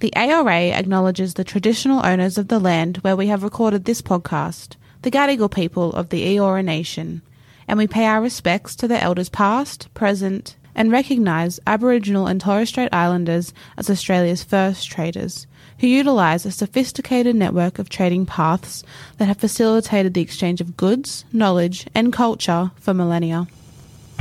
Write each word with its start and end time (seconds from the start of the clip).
The 0.00 0.16
ARA 0.16 0.70
acknowledges 0.70 1.34
the 1.34 1.44
traditional 1.44 2.04
owners 2.06 2.38
of 2.38 2.48
the 2.48 2.58
land 2.58 2.96
where 2.98 3.16
we 3.16 3.26
have 3.26 3.42
recorded 3.42 3.84
this 3.84 4.00
podcast, 4.00 4.76
the 5.02 5.10
Gadigal 5.10 5.50
people 5.50 5.92
of 5.92 6.08
the 6.08 6.24
Eora 6.24 6.64
Nation, 6.64 7.20
and 7.68 7.76
we 7.76 7.86
pay 7.86 8.06
our 8.06 8.22
respects 8.22 8.74
to 8.76 8.88
the 8.88 8.98
elders 8.98 9.28
past, 9.28 9.92
present, 9.92 10.56
and 10.74 10.90
recognise 10.90 11.60
Aboriginal 11.66 12.26
and 12.26 12.40
Torres 12.40 12.70
Strait 12.70 12.88
Islanders 12.94 13.52
as 13.76 13.90
Australia's 13.90 14.42
first 14.42 14.90
traders, 14.90 15.46
who 15.80 15.86
utilise 15.86 16.46
a 16.46 16.50
sophisticated 16.50 17.36
network 17.36 17.78
of 17.78 17.90
trading 17.90 18.24
paths 18.24 18.82
that 19.18 19.26
have 19.26 19.36
facilitated 19.36 20.14
the 20.14 20.22
exchange 20.22 20.62
of 20.62 20.78
goods, 20.78 21.26
knowledge, 21.30 21.86
and 21.94 22.10
culture 22.10 22.70
for 22.76 22.94
millennia. 22.94 23.46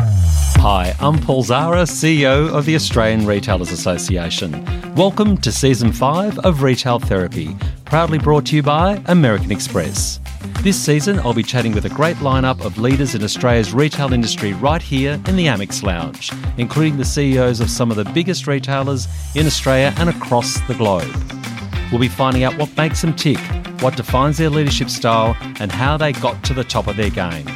Hi, 0.01 0.95
I'm 0.99 1.19
Paul 1.19 1.43
Zahra, 1.43 1.83
CEO 1.83 2.49
of 2.49 2.65
the 2.65 2.75
Australian 2.75 3.25
Retailers 3.25 3.71
Association. 3.71 4.63
Welcome 4.95 5.37
to 5.37 5.51
Season 5.51 5.91
5 5.91 6.39
of 6.39 6.63
Retail 6.63 6.99
Therapy, 6.99 7.55
proudly 7.85 8.17
brought 8.17 8.45
to 8.47 8.55
you 8.55 8.63
by 8.63 9.01
American 9.07 9.51
Express. 9.51 10.19
This 10.61 10.77
season, 10.77 11.19
I'll 11.19 11.33
be 11.33 11.43
chatting 11.43 11.73
with 11.73 11.85
a 11.85 11.89
great 11.89 12.17
lineup 12.17 12.63
of 12.63 12.77
leaders 12.77 13.15
in 13.15 13.23
Australia's 13.23 13.73
retail 13.73 14.13
industry 14.13 14.53
right 14.53 14.81
here 14.81 15.13
in 15.27 15.35
the 15.35 15.47
Amex 15.47 15.83
Lounge, 15.83 16.31
including 16.57 16.97
the 16.97 17.05
CEOs 17.05 17.59
of 17.59 17.69
some 17.69 17.91
of 17.91 17.97
the 17.97 18.05
biggest 18.05 18.47
retailers 18.47 19.07
in 19.35 19.45
Australia 19.45 19.93
and 19.97 20.09
across 20.09 20.59
the 20.67 20.75
globe. 20.75 21.13
We'll 21.91 21.99
be 21.99 22.07
finding 22.07 22.43
out 22.43 22.57
what 22.57 22.75
makes 22.77 23.01
them 23.01 23.15
tick, 23.15 23.39
what 23.81 23.97
defines 23.97 24.37
their 24.37 24.49
leadership 24.49 24.89
style, 24.89 25.35
and 25.59 25.71
how 25.71 25.97
they 25.97 26.13
got 26.13 26.43
to 26.45 26.53
the 26.53 26.63
top 26.63 26.87
of 26.87 26.95
their 26.95 27.09
game. 27.09 27.47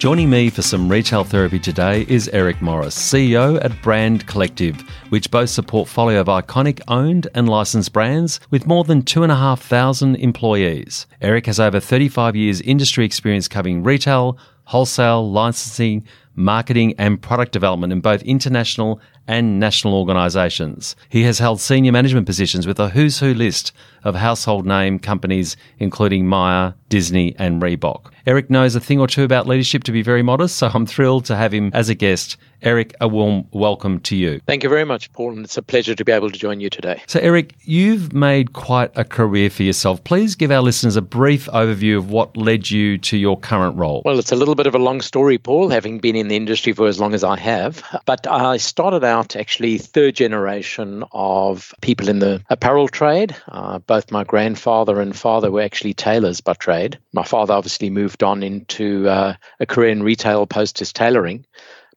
Joining 0.00 0.30
me 0.30 0.48
for 0.48 0.62
some 0.62 0.88
retail 0.88 1.24
therapy 1.24 1.58
today 1.58 2.06
is 2.08 2.30
Eric 2.30 2.62
Morris, 2.62 2.96
CEO 2.96 3.62
at 3.62 3.82
Brand 3.82 4.26
Collective, 4.26 4.80
which 5.10 5.30
boasts 5.30 5.58
a 5.58 5.62
portfolio 5.62 6.22
of 6.22 6.26
iconic 6.26 6.80
owned 6.88 7.28
and 7.34 7.46
licensed 7.46 7.92
brands 7.92 8.40
with 8.48 8.66
more 8.66 8.82
than 8.82 9.02
2,500 9.02 10.18
employees. 10.18 11.06
Eric 11.20 11.44
has 11.44 11.60
over 11.60 11.80
35 11.80 12.34
years 12.34 12.62
industry 12.62 13.04
experience 13.04 13.46
covering 13.46 13.82
retail, 13.82 14.38
wholesale, 14.64 15.30
licensing, 15.30 16.06
marketing, 16.34 16.94
and 16.96 17.20
product 17.20 17.52
development 17.52 17.92
in 17.92 18.00
both 18.00 18.22
international 18.22 19.02
and 19.28 19.60
national 19.60 19.92
organisations. 19.92 20.96
He 21.10 21.24
has 21.24 21.40
held 21.40 21.60
senior 21.60 21.92
management 21.92 22.24
positions 22.24 22.66
with 22.66 22.80
a 22.80 22.88
who's 22.88 23.18
who 23.18 23.34
list 23.34 23.72
of 24.04 24.14
household 24.14 24.66
name 24.66 24.98
companies, 24.98 25.56
including 25.78 26.26
Myer, 26.26 26.74
Disney, 26.88 27.34
and 27.38 27.62
Reebok. 27.62 28.10
Eric 28.26 28.50
knows 28.50 28.74
a 28.74 28.80
thing 28.80 29.00
or 29.00 29.06
two 29.06 29.24
about 29.24 29.46
leadership 29.46 29.84
to 29.84 29.92
be 29.92 30.02
very 30.02 30.22
modest, 30.22 30.56
so 30.56 30.70
I'm 30.72 30.86
thrilled 30.86 31.24
to 31.26 31.36
have 31.36 31.52
him 31.52 31.70
as 31.72 31.88
a 31.88 31.94
guest. 31.94 32.36
Eric, 32.62 32.94
a 33.00 33.08
warm 33.08 33.46
welcome 33.52 34.00
to 34.00 34.14
you. 34.14 34.40
Thank 34.46 34.62
you 34.62 34.68
very 34.68 34.84
much, 34.84 35.10
Paul, 35.14 35.32
and 35.32 35.44
it's 35.44 35.56
a 35.56 35.62
pleasure 35.62 35.94
to 35.94 36.04
be 36.04 36.12
able 36.12 36.30
to 36.30 36.38
join 36.38 36.60
you 36.60 36.68
today. 36.68 37.00
So, 37.06 37.18
Eric, 37.20 37.54
you've 37.62 38.12
made 38.12 38.52
quite 38.52 38.90
a 38.96 39.04
career 39.04 39.48
for 39.48 39.62
yourself. 39.62 40.04
Please 40.04 40.34
give 40.34 40.50
our 40.50 40.60
listeners 40.60 40.94
a 40.94 41.02
brief 41.02 41.46
overview 41.46 41.96
of 41.96 42.10
what 42.10 42.36
led 42.36 42.70
you 42.70 42.98
to 42.98 43.16
your 43.16 43.38
current 43.38 43.78
role. 43.78 44.02
Well, 44.04 44.18
it's 44.18 44.30
a 44.32 44.36
little 44.36 44.54
bit 44.54 44.66
of 44.66 44.74
a 44.74 44.78
long 44.78 45.00
story, 45.00 45.38
Paul, 45.38 45.70
having 45.70 46.00
been 46.00 46.16
in 46.16 46.28
the 46.28 46.36
industry 46.36 46.74
for 46.74 46.86
as 46.86 47.00
long 47.00 47.14
as 47.14 47.24
I 47.24 47.38
have. 47.38 47.82
But 48.04 48.26
I 48.26 48.58
started 48.58 49.04
out 49.04 49.36
actually 49.36 49.78
third 49.78 50.16
generation 50.16 51.02
of 51.12 51.74
people 51.80 52.10
in 52.10 52.18
the 52.18 52.42
apparel 52.50 52.88
trade. 52.88 53.34
Uh, 53.48 53.78
both 53.90 54.12
my 54.12 54.22
grandfather 54.22 55.00
and 55.00 55.16
father 55.16 55.50
were 55.50 55.62
actually 55.62 55.94
tailors 55.94 56.40
by 56.40 56.52
trade. 56.54 56.96
My 57.12 57.24
father 57.24 57.54
obviously 57.54 57.90
moved 57.90 58.22
on 58.22 58.44
into 58.44 59.08
uh, 59.08 59.34
a 59.58 59.66
career 59.66 59.90
in 59.90 60.04
retail 60.04 60.46
post 60.46 60.78
his 60.78 60.92
tailoring 60.92 61.44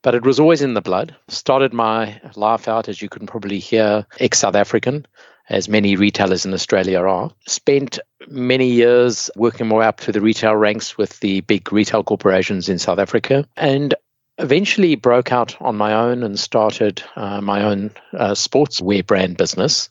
but 0.02 0.16
it 0.16 0.24
was 0.24 0.40
always 0.40 0.60
in 0.60 0.74
the 0.74 0.82
blood. 0.82 1.14
Started 1.28 1.72
my 1.72 2.20
life 2.34 2.66
out, 2.66 2.88
as 2.88 3.00
you 3.00 3.08
can 3.08 3.26
probably 3.26 3.60
hear, 3.60 4.04
ex 4.18 4.40
South 4.40 4.56
African, 4.56 5.06
as 5.48 5.68
many 5.68 5.94
retailers 5.94 6.44
in 6.44 6.52
Australia 6.52 6.98
are. 6.98 7.30
Spent 7.46 8.00
many 8.28 8.66
years 8.66 9.30
working 9.36 9.68
my 9.68 9.76
way 9.76 9.86
up 9.86 10.00
through 10.00 10.12
the 10.14 10.20
retail 10.20 10.56
ranks 10.56 10.98
with 10.98 11.20
the 11.20 11.42
big 11.42 11.72
retail 11.72 12.02
corporations 12.02 12.68
in 12.68 12.78
South 12.78 12.98
Africa, 12.98 13.46
and 13.56 13.94
eventually 14.38 14.96
broke 14.96 15.32
out 15.32 15.56
on 15.60 15.76
my 15.76 15.94
own 15.94 16.22
and 16.22 16.38
started 16.38 17.02
uh, 17.16 17.40
my 17.40 17.62
own 17.62 17.90
uh, 18.12 18.32
sportswear 18.32 19.06
brand 19.06 19.36
business. 19.36 19.88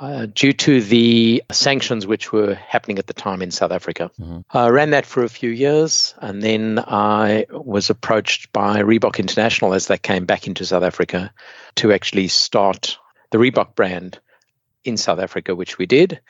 Uh, 0.00 0.26
due 0.26 0.52
to 0.52 0.80
the 0.80 1.40
sanctions 1.52 2.04
which 2.04 2.32
were 2.32 2.54
happening 2.54 2.98
at 2.98 3.06
the 3.06 3.14
time 3.14 3.40
in 3.40 3.52
South 3.52 3.70
Africa. 3.70 4.10
Mm-hmm. 4.20 4.40
I 4.50 4.68
ran 4.68 4.90
that 4.90 5.06
for 5.06 5.22
a 5.22 5.28
few 5.28 5.50
years 5.50 6.16
and 6.18 6.42
then 6.42 6.80
I 6.80 7.46
was 7.50 7.90
approached 7.90 8.52
by 8.52 8.82
Reebok 8.82 9.20
International 9.20 9.72
as 9.72 9.86
they 9.86 9.96
came 9.96 10.24
back 10.24 10.48
into 10.48 10.66
South 10.66 10.82
Africa 10.82 11.32
to 11.76 11.92
actually 11.92 12.26
start 12.26 12.98
the 13.30 13.38
Reebok 13.38 13.76
brand 13.76 14.18
in 14.82 14.96
South 14.96 15.20
Africa, 15.20 15.54
which 15.54 15.78
we 15.78 15.86
did. 15.86 16.20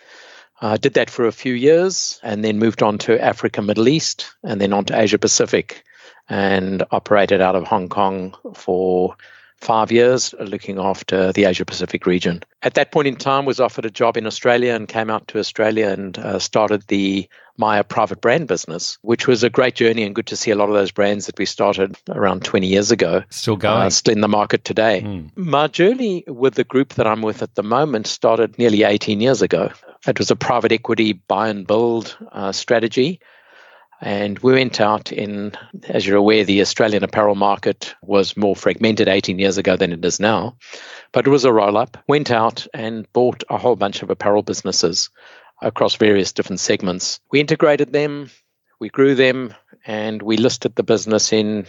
I 0.61 0.75
uh, 0.75 0.77
did 0.77 0.95
that 0.95 1.09
for 1.09 1.27
a 1.27 1.33
few 1.33 1.55
years 1.55 2.21
and 2.23 2.45
then 2.45 2.59
moved 2.59 2.83
on 2.83 2.99
to 2.99 3.19
Africa, 3.23 3.63
Middle 3.63 3.89
East, 3.89 4.27
and 4.43 4.61
then 4.61 4.75
on 4.75 4.85
to 4.87 5.01
Asia 5.01 5.19
Pacific 5.19 5.85
and 6.29 6.85
operated 6.91 7.41
out 7.41 7.57
of 7.57 7.65
Hong 7.65 7.89
Kong 7.89 8.37
for 8.55 9.17
five 9.61 9.91
years 9.91 10.35
looking 10.39 10.79
after 10.79 11.33
the 11.33 11.45
Asia 11.45 11.65
Pacific 11.65 12.07
region. 12.07 12.43
At 12.63 12.75
that 12.75 12.93
point 12.93 13.09
in 13.09 13.17
time, 13.17 13.45
was 13.45 13.61
offered 13.61 13.87
a 13.87 13.91
job 13.91 14.17
in 14.17 14.27
Australia 14.27 14.75
and 14.75 14.89
came 14.89 15.11
out 15.11 15.29
to 15.29 15.39
Australia 15.39 15.89
and 15.89 16.19
uh, 16.19 16.39
started 16.39 16.83
the 16.89 17.29
Myer 17.57 17.85
private 17.85 18.21
brand 18.21 18.49
business, 18.49 18.99
which 19.03 19.29
was 19.29 19.45
a 19.45 19.51
great 19.51 19.77
journey 19.77 20.03
and 20.03 20.15
good 20.15 20.27
to 20.27 20.37
see 20.37 20.51
a 20.51 20.57
lot 20.57 20.69
of 20.69 20.75
those 20.75 20.91
brands 20.91 21.27
that 21.27 21.39
we 21.39 21.47
started 21.47 21.97
around 22.09 22.45
20 22.45 22.67
years 22.67 22.91
ago 22.91 23.23
still 23.31 23.57
going, 23.57 23.83
uh, 23.83 23.91
still 23.91 24.13
in 24.13 24.23
the 24.23 24.29
market 24.29 24.65
today. 24.65 25.03
Mm. 25.05 25.31
My 25.37 25.69
journey 25.69 26.25
with 26.27 26.55
the 26.55 26.65
group 26.65 26.95
that 26.95 27.07
I'm 27.07 27.23
with 27.23 27.43
at 27.43 27.55
the 27.55 27.63
moment 27.63 28.09
started 28.09 28.59
nearly 28.59 28.83
18 28.83 29.21
years 29.21 29.41
ago. 29.41 29.71
It 30.07 30.19
was 30.19 30.31
a 30.31 30.37
private 30.37 30.73
equity 30.73 31.13
buy 31.13 31.49
and 31.49 31.67
build 31.67 32.17
uh, 32.33 32.51
strategy 32.51 33.21
and 34.05 34.39
we 34.41 34.53
went 34.53 34.83
out 34.83 35.13
in, 35.13 35.53
as 35.89 36.07
you're 36.07 36.19
aware, 36.19 36.45
the 36.45 36.61
Australian 36.61 37.03
apparel 37.05 37.35
market 37.35 37.95
was 38.03 38.37
more 38.37 38.55
fragmented 38.55 39.09
18 39.09 39.39
years 39.39 39.57
ago 39.57 39.79
than 39.79 39.95
it 39.95 40.05
is 40.05 40.21
now. 40.21 40.57
But 41.13 41.27
it 41.27 41.31
was 41.31 41.47
a 41.47 41.53
roll 41.53 41.79
up. 41.79 41.97
Went 42.07 42.31
out 42.31 42.67
and 42.75 43.11
bought 43.15 43.45
a 43.49 43.57
whole 43.57 43.77
bunch 43.77 44.03
of 44.03 44.11
apparel 44.11 44.43
businesses 44.43 45.09
across 45.63 45.95
various 45.95 46.35
different 46.35 46.61
segments. 46.61 47.19
We 47.31 47.41
integrated 47.41 47.95
them, 47.95 48.31
we 48.79 48.91
grew 48.91 49.15
them, 49.15 49.55
and 49.87 50.21
we 50.21 50.37
listed 50.37 50.75
the 50.75 50.83
business 50.83 51.33
in 51.33 51.67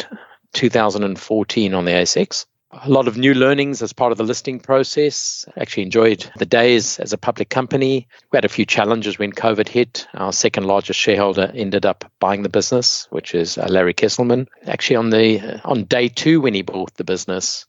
2014 0.51 1.73
on 1.73 1.85
the 1.85 1.91
ASX 1.91 2.45
a 2.83 2.89
lot 2.89 3.07
of 3.07 3.17
new 3.17 3.33
learnings 3.33 3.81
as 3.81 3.93
part 3.93 4.11
of 4.11 4.17
the 4.17 4.23
listing 4.23 4.59
process. 4.59 5.45
Actually 5.57 5.83
enjoyed 5.83 6.29
the 6.37 6.45
days 6.45 6.99
as 6.99 7.13
a 7.13 7.17
public 7.17 7.49
company. 7.49 8.07
We 8.31 8.37
had 8.37 8.45
a 8.45 8.49
few 8.49 8.65
challenges 8.65 9.17
when 9.17 9.31
COVID 9.31 9.67
hit. 9.67 10.07
Our 10.13 10.33
second 10.33 10.65
largest 10.65 10.99
shareholder 10.99 11.51
ended 11.53 11.85
up 11.85 12.11
buying 12.19 12.43
the 12.43 12.49
business, 12.49 13.07
which 13.09 13.33
is 13.33 13.57
uh, 13.57 13.67
Larry 13.69 13.93
Kestelman. 13.93 14.47
Actually, 14.65 14.97
on 14.97 15.09
the 15.09 15.39
uh, 15.39 15.59
on 15.65 15.85
day 15.85 16.09
two 16.09 16.41
when 16.41 16.53
he 16.53 16.61
bought 16.61 16.93
the 16.95 17.03
business, 17.03 17.65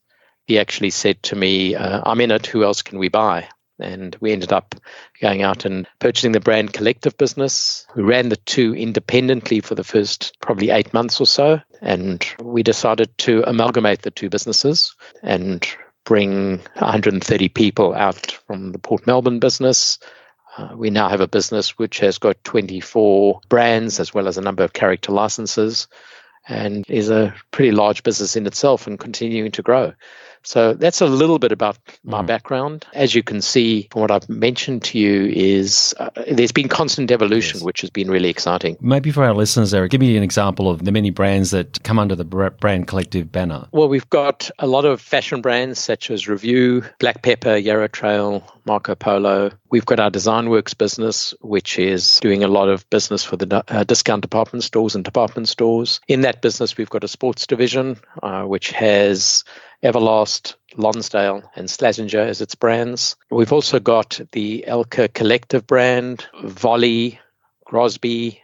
he 0.46 0.58
actually 0.58 0.90
said 0.90 1.22
to 1.24 1.36
me, 1.36 1.74
uh, 1.74 2.02
"I'm 2.04 2.20
in 2.20 2.30
it. 2.30 2.46
Who 2.46 2.64
else 2.64 2.82
can 2.82 2.98
we 2.98 3.08
buy?" 3.08 3.48
And 3.78 4.16
we 4.20 4.32
ended 4.32 4.53
up 4.53 4.75
going 5.20 5.42
out 5.42 5.64
and 5.64 5.87
purchasing 5.98 6.32
the 6.32 6.41
brand 6.41 6.72
collective 6.72 7.16
business. 7.19 7.87
We 7.94 8.03
ran 8.03 8.31
the 8.31 8.37
two 8.37 8.75
independently 8.75 9.60
for 9.60 9.75
the 9.75 9.84
first 9.84 10.37
probably 10.41 10.70
eight 10.70 10.94
months 10.94 11.20
or 11.20 11.26
so. 11.26 11.60
And 11.82 12.25
we 12.42 12.62
decided 12.62 13.16
to 13.19 13.42
amalgamate 13.47 14.03
the 14.03 14.10
two 14.10 14.31
businesses 14.31 14.94
and 15.22 15.66
bring 16.04 16.59
130 16.78 17.48
people 17.50 17.92
out 17.92 18.32
from 18.47 18.72
the 18.72 18.78
Port 18.78 19.06
Melbourne 19.06 19.41
business. 19.41 19.98
Uh, 20.56 20.70
we 20.75 20.88
now 20.88 21.09
have 21.09 21.20
a 21.20 21.28
business 21.28 21.76
which 21.76 21.98
has 21.98 22.16
got 22.16 22.42
24 22.44 23.41
brands 23.48 24.00
as 24.00 24.15
well 24.15 24.26
as 24.26 24.38
a 24.38 24.42
number 24.42 24.65
of 24.65 24.72
character 24.72 25.12
licenses 25.12 25.86
and 26.48 26.84
is 26.88 27.10
a 27.10 27.34
pretty 27.50 27.72
large 27.72 28.03
business 28.03 28.36
in 28.36 28.47
itself 28.47 28.86
and 28.86 28.98
continuing 28.98 29.50
to 29.50 29.62
grow. 29.62 29.92
So 30.46 30.74
that's 30.74 31.00
a 31.00 31.06
little 31.06 31.38
bit 31.40 31.50
about 31.50 31.76
my 32.04 32.22
mm. 32.22 32.26
background. 32.26 32.86
As 32.94 33.14
you 33.14 33.22
can 33.22 33.42
see 33.42 33.88
from 33.91 34.03
what 34.03 34.10
I've 34.12 34.28
mentioned 34.28 34.84
to 34.84 34.98
you, 34.98 35.26
is 35.26 35.92
uh, 35.98 36.10
there's 36.30 36.53
been 36.53 36.68
constant 36.68 37.10
evolution, 37.10 37.59
yes. 37.59 37.65
which 37.65 37.80
has 37.80 37.91
been 37.91 38.09
really 38.09 38.28
exciting. 38.30 38.76
Maybe 38.80 39.10
for 39.10 39.24
our 39.24 39.34
listeners, 39.34 39.74
Eric, 39.74 39.91
give 39.91 40.00
me 40.00 40.16
an 40.16 40.22
example 40.22 40.71
of 40.71 40.84
the 40.84 40.92
many 40.92 41.10
brands 41.10 41.50
that 41.50 41.82
come 41.82 41.98
under 41.98 42.15
the 42.15 42.24
brand 42.24 42.86
collective 42.86 43.32
banner. 43.32 43.66
Well, 43.72 43.88
we've 43.88 44.09
got 44.09 44.48
a 44.60 44.68
lot 44.68 44.84
of 44.84 45.00
fashion 45.00 45.42
brands 45.42 45.80
such 45.80 46.10
as 46.10 46.28
Review, 46.28 46.84
Black 47.00 47.22
Pepper, 47.22 47.56
Yarra 47.56 47.88
Trail, 47.88 48.44
Marco 48.66 48.94
Polo. 48.94 49.50
We've 49.71 49.86
got 49.86 49.98
our 49.98 50.10
Design 50.10 50.48
Works 50.48 50.74
business, 50.74 51.34
which 51.41 51.78
is 51.78 52.18
doing 52.21 52.44
a 52.44 52.48
lot 52.48 52.68
of 52.68 52.88
business 52.91 53.24
for 53.24 53.36
the 53.36 53.65
uh, 53.68 53.84
discount 53.84 54.22
department 54.22 54.65
stores 54.65 54.94
and 54.94 55.04
department 55.04 55.48
stores. 55.48 56.00
In 56.09 56.21
that 56.21 56.41
business, 56.41 56.76
we've 56.76 56.91
got 56.91 57.04
a 57.04 57.09
sports 57.09 57.47
division, 57.47 57.97
uh, 58.22 58.42
which 58.42 58.71
has 58.71 59.44
Everlast, 59.82 60.54
Lonsdale, 60.76 61.50
and 61.54 61.68
Slazenger 61.68 62.26
as 62.26 62.40
its 62.40 62.54
brands. 62.54 63.16
We've 63.30 63.52
also 63.52 63.80
got 63.80 64.20
the 64.32 64.64
Elka 64.66 65.12
Collective 65.12 65.66
brand, 65.66 66.26
Volley, 66.42 67.20
Grosby, 67.66 68.40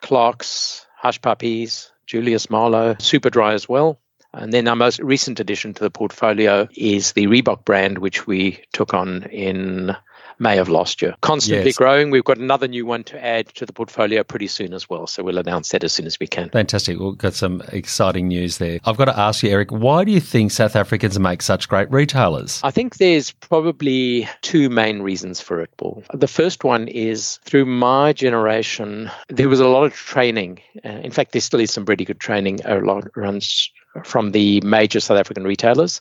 Clarks, 0.00 0.86
Hush 0.96 1.20
Puppies, 1.20 1.90
Julius 2.06 2.50
Marlowe, 2.50 2.94
Superdry 2.94 3.54
as 3.54 3.68
well. 3.68 4.00
And 4.32 4.52
then 4.52 4.68
our 4.68 4.76
most 4.76 5.00
recent 5.00 5.40
addition 5.40 5.74
to 5.74 5.84
the 5.84 5.90
portfolio 5.90 6.68
is 6.74 7.12
the 7.12 7.26
Reebok 7.26 7.64
brand, 7.64 7.98
which 7.98 8.26
we 8.26 8.62
took 8.72 8.94
on 8.94 9.24
in 9.24 9.96
May 10.38 10.58
of 10.58 10.68
last 10.68 11.02
year. 11.02 11.14
Constantly 11.20 11.66
yes. 11.66 11.76
growing. 11.76 12.10
We've 12.10 12.24
got 12.24 12.38
another 12.38 12.68
new 12.68 12.86
one 12.86 13.04
to 13.04 13.24
add 13.24 13.48
to 13.54 13.66
the 13.66 13.72
portfolio 13.72 14.22
pretty 14.22 14.46
soon 14.46 14.72
as 14.72 14.88
well. 14.88 15.06
So 15.06 15.22
we'll 15.22 15.38
announce 15.38 15.70
that 15.70 15.84
as 15.84 15.92
soon 15.92 16.06
as 16.06 16.18
we 16.20 16.26
can. 16.26 16.50
Fantastic. 16.50 16.98
We've 16.98 17.18
got 17.18 17.34
some 17.34 17.62
exciting 17.72 18.28
news 18.28 18.58
there. 18.58 18.80
I've 18.84 18.96
got 18.96 19.06
to 19.06 19.18
ask 19.18 19.42
you, 19.42 19.50
Eric, 19.50 19.70
why 19.70 20.04
do 20.04 20.12
you 20.12 20.20
think 20.20 20.52
South 20.52 20.76
Africans 20.76 21.18
make 21.18 21.42
such 21.42 21.68
great 21.68 21.90
retailers? 21.90 22.60
I 22.62 22.70
think 22.70 22.96
there's 22.96 23.32
probably 23.32 24.28
two 24.42 24.68
main 24.70 25.02
reasons 25.02 25.40
for 25.40 25.60
it, 25.60 25.70
Paul. 25.76 26.02
The 26.12 26.28
first 26.28 26.64
one 26.64 26.88
is 26.88 27.38
through 27.44 27.66
my 27.66 28.12
generation, 28.12 29.10
there 29.28 29.48
was 29.48 29.60
a 29.60 29.68
lot 29.68 29.84
of 29.84 29.94
training. 29.94 30.60
Uh, 30.84 30.88
in 30.88 31.10
fact, 31.10 31.32
there 31.32 31.40
still 31.40 31.60
is 31.60 31.70
some 31.70 31.84
pretty 31.84 32.04
good 32.04 32.20
training 32.20 32.60
around 32.64 33.10
from 34.04 34.32
the 34.32 34.60
major 34.60 35.00
South 35.00 35.18
African 35.18 35.44
retailers, 35.44 36.00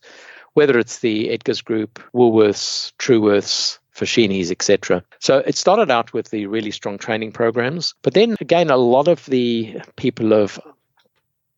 whether 0.54 0.78
it's 0.78 1.00
the 1.00 1.30
Edgars 1.30 1.63
Group, 1.63 2.01
Woolworths, 2.13 2.94
Truworths, 3.00 3.80
Foschini's, 3.97 4.51
etc. 4.51 5.03
So 5.19 5.39
it 5.39 5.55
started 5.55 5.89
out 5.89 6.13
with 6.13 6.29
the 6.29 6.45
really 6.45 6.71
strong 6.71 6.97
training 6.97 7.31
programs, 7.31 7.95
but 8.03 8.13
then 8.13 8.35
again, 8.39 8.69
a 8.69 8.77
lot 8.77 9.07
of 9.07 9.25
the 9.25 9.81
people 9.95 10.33
of 10.33 10.59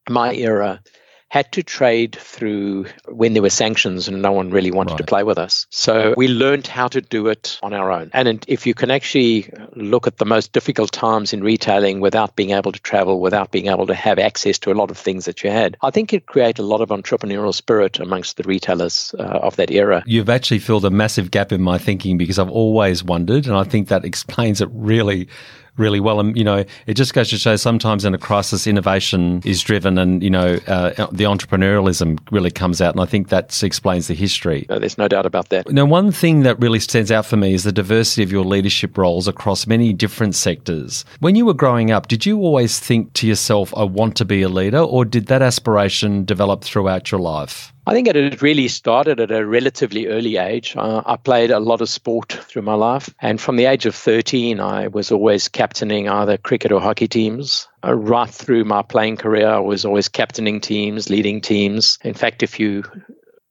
my 0.10 0.34
era 0.34 0.82
had 1.30 1.52
to 1.52 1.64
trade 1.64 2.16
through 2.20 2.86
when 3.08 3.34
there 3.34 3.42
were 3.42 3.50
sanctions 3.50 4.08
and 4.08 4.22
no 4.22 4.32
one 4.32 4.50
really 4.50 4.72
wanted 4.72 4.92
right. 4.92 4.98
to 4.98 5.04
play 5.04 5.24
with 5.24 5.38
us. 5.38 5.68
So 5.70 6.14
we 6.18 6.28
learned 6.28 6.66
how 6.66 6.88
to 6.88 7.02
do 7.02 7.28
it 7.28 7.60
on 7.62 7.74
our 7.74 7.92
own. 7.92 8.10
And 8.14 8.44
if 8.48 8.66
you 8.66 8.74
can 8.74 8.90
actually 8.90 9.52
look 9.76 10.08
at 10.08 10.18
the 10.18 10.26
most 10.26 10.54
difficult 10.54 10.92
times 10.92 11.32
in 11.32 11.42
retailing 11.42 12.00
without 12.00 12.36
being 12.36 12.52
able 12.52 12.72
to 12.72 12.80
travel, 12.80 13.22
without 13.22 13.52
being 13.52 13.68
able 13.68 13.86
to 13.88 13.94
have 13.94 14.18
access 14.18 14.58
to 14.60 14.72
a 14.72 14.74
lot 14.74 14.90
of 14.90 14.98
things 14.98 15.26
that 15.26 15.44
you 15.44 15.52
had, 15.52 15.78
I 15.84 15.92
think 15.92 16.14
it 16.14 16.26
created 16.26 16.60
a 16.60 16.66
lot 16.66 16.82
of 16.82 16.90
entrepreneurial 16.90 17.54
spirit 17.54 18.00
amongst 18.00 18.38
the 18.38 18.44
retailers 18.44 19.14
uh, 19.20 19.24
of 19.24 19.56
that 19.58 19.70
era. 19.70 20.04
You've 20.08 20.30
actually 20.30 20.60
filled 20.60 20.86
a 20.86 20.90
massive 20.90 21.30
gap 21.30 21.52
in 21.52 21.62
my 21.62 21.78
thinking 21.78 22.18
because 22.18 22.40
I've 22.40 22.50
always 22.50 23.04
wondered, 23.04 23.46
and 23.46 23.56
I 23.56 23.64
think 23.64 23.88
that 23.90 24.04
explains 24.04 24.62
it 24.62 24.70
really 24.72 25.28
really 25.78 26.00
well. 26.00 26.20
And, 26.20 26.38
you 26.38 26.44
know, 26.44 26.66
it 26.88 26.94
just 26.94 27.14
goes 27.14 27.30
to 27.30 27.38
show 27.38 27.56
sometimes 27.56 28.06
in 28.06 28.14
a 28.14 28.18
crisis, 28.18 28.68
innovation 28.68 29.42
is 29.46 29.62
driven 29.62 29.98
and, 29.98 30.22
you 30.24 30.30
know, 30.30 30.60
uh, 30.68 31.08
the 31.12 31.24
entrepreneurialism 31.24 32.20
really 32.32 32.52
comes 32.52 32.82
out. 32.82 32.94
And 32.94 33.02
I 33.02 33.06
think 33.06 33.30
that 33.30 33.62
explains 33.64 34.08
the 34.08 34.14
history. 34.14 34.66
No, 34.70 34.80
there's 34.80 34.98
no 34.98 35.08
doubt 35.08 35.26
about 35.26 35.50
that. 35.50 35.70
Now, 35.72 35.86
one 35.86 36.12
thing 36.12 36.42
that 36.44 36.60
really 36.60 36.80
stands 36.80 37.12
out 37.12 37.26
for 37.26 37.38
me 37.38 37.54
is 37.54 37.64
the 37.64 37.72
diversity 37.72 38.24
of 38.24 38.32
your 38.32 38.46
leadership 38.46 38.98
roles 38.98 39.28
across 39.28 39.68
many 39.68 39.94
different 39.94 40.36
sectors. 40.36 41.06
When 41.20 41.36
you 41.36 41.46
were 41.46 41.54
growing 41.54 41.92
up, 41.92 42.08
did 42.08 42.26
you 42.26 42.40
always 42.40 42.80
think 42.80 43.14
to 43.14 43.28
yourself, 43.28 43.74
I 43.76 43.84
want 43.84 44.16
to 44.18 44.26
be 44.26 44.42
a 44.42 44.50
leader, 44.50 44.80
or 44.80 45.06
did 45.06 45.28
that 45.28 45.42
aspiration 45.42 46.26
develop 46.26 46.64
throughout 46.64 47.12
your 47.12 47.22
life? 47.22 47.74
I 47.90 47.94
think 47.94 48.08
it 48.08 48.16
had 48.16 48.44
really 48.44 48.68
started 48.68 49.20
at 49.20 49.32
a 49.32 49.44
relatively 49.44 50.06
early 50.06 50.38
age. 50.38 50.76
Uh, 50.78 51.02
I 51.08 51.16
played 51.16 51.50
a 51.50 51.60
lot 51.60 51.82
of 51.82 51.90
sport 51.90 52.32
through 52.32 52.62
my 52.62 52.76
life. 52.76 53.12
And 53.20 53.42
from 53.42 53.56
the 53.56 53.66
age 53.66 53.88
of 53.88 53.96
13, 53.96 54.60
I 54.60 54.90
was 54.90 55.12
always 55.12 55.48
captaining 55.48 56.08
either 56.08 56.38
cricket 56.38 56.72
or 56.72 56.80
hockey 56.80 57.08
teams. 57.08 57.68
Uh, 57.84 57.96
right 57.96 58.30
through 58.30 58.66
my 58.66 58.84
playing 58.84 59.18
career, 59.18 59.50
I 59.50 59.58
was 59.58 59.86
always 59.86 60.08
captaining 60.08 60.62
teams, 60.62 61.10
leading 61.10 61.42
teams. 61.42 61.98
In 62.04 62.14
fact, 62.14 62.44
if 62.44 62.60
you 62.60 62.84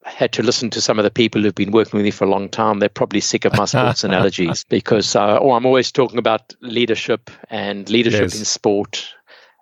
had 0.04 0.30
to 0.34 0.44
listen 0.44 0.70
to 0.70 0.80
some 0.80 1.00
of 1.00 1.02
the 1.02 1.10
people 1.10 1.42
who've 1.42 1.52
been 1.52 1.72
working 1.72 1.98
with 1.98 2.04
me 2.04 2.12
for 2.12 2.24
a 2.24 2.30
long 2.30 2.48
time, 2.48 2.78
they're 2.78 2.88
probably 2.88 3.20
sick 3.20 3.44
of 3.44 3.56
my 3.56 3.64
sports 3.64 4.04
analogies 4.04 4.62
because 4.68 5.16
uh, 5.16 5.40
oh, 5.40 5.50
I'm 5.50 5.66
always 5.66 5.90
talking 5.90 6.18
about 6.18 6.54
leadership 6.60 7.28
and 7.50 7.90
leadership 7.90 8.20
yes. 8.20 8.38
in 8.38 8.44
sport. 8.44 9.04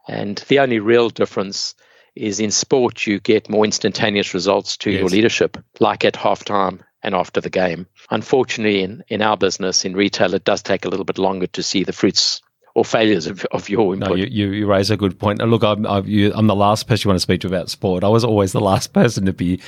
And 0.06 0.36
the 0.48 0.58
only 0.58 0.80
real 0.80 1.08
difference 1.08 1.74
is 2.16 2.40
in 2.40 2.50
sport 2.50 3.06
you 3.06 3.20
get 3.20 3.48
more 3.48 3.64
instantaneous 3.64 4.34
results 4.34 4.76
to 4.78 4.90
yes. 4.90 5.00
your 5.00 5.08
leadership, 5.08 5.56
like 5.80 6.04
at 6.04 6.14
halftime 6.14 6.80
and 7.02 7.14
after 7.14 7.40
the 7.40 7.50
game. 7.50 7.86
Unfortunately, 8.10 8.82
in, 8.82 9.04
in 9.08 9.22
our 9.22 9.36
business, 9.36 9.84
in 9.84 9.94
retail, 9.94 10.34
it 10.34 10.44
does 10.44 10.62
take 10.62 10.84
a 10.84 10.88
little 10.88 11.04
bit 11.04 11.18
longer 11.18 11.46
to 11.48 11.62
see 11.62 11.84
the 11.84 11.92
fruits 11.92 12.40
or 12.74 12.84
failures 12.84 13.26
of, 13.26 13.44
of 13.46 13.68
your 13.68 13.94
input. 13.94 14.10
No, 14.10 14.14
you, 14.16 14.26
you, 14.26 14.50
you 14.50 14.66
raise 14.66 14.90
a 14.90 14.96
good 14.96 15.18
point. 15.18 15.38
Look, 15.38 15.64
I'm, 15.64 15.86
I'm, 15.86 16.06
you, 16.06 16.32
I'm 16.34 16.46
the 16.46 16.54
last 16.54 16.86
person 16.86 17.06
you 17.06 17.10
want 17.10 17.16
to 17.16 17.22
speak 17.22 17.40
to 17.42 17.46
about 17.46 17.70
sport. 17.70 18.04
I 18.04 18.08
was 18.08 18.24
always 18.24 18.52
the 18.52 18.60
last 18.60 18.92
person 18.92 19.24
to 19.26 19.32
be 19.32 19.60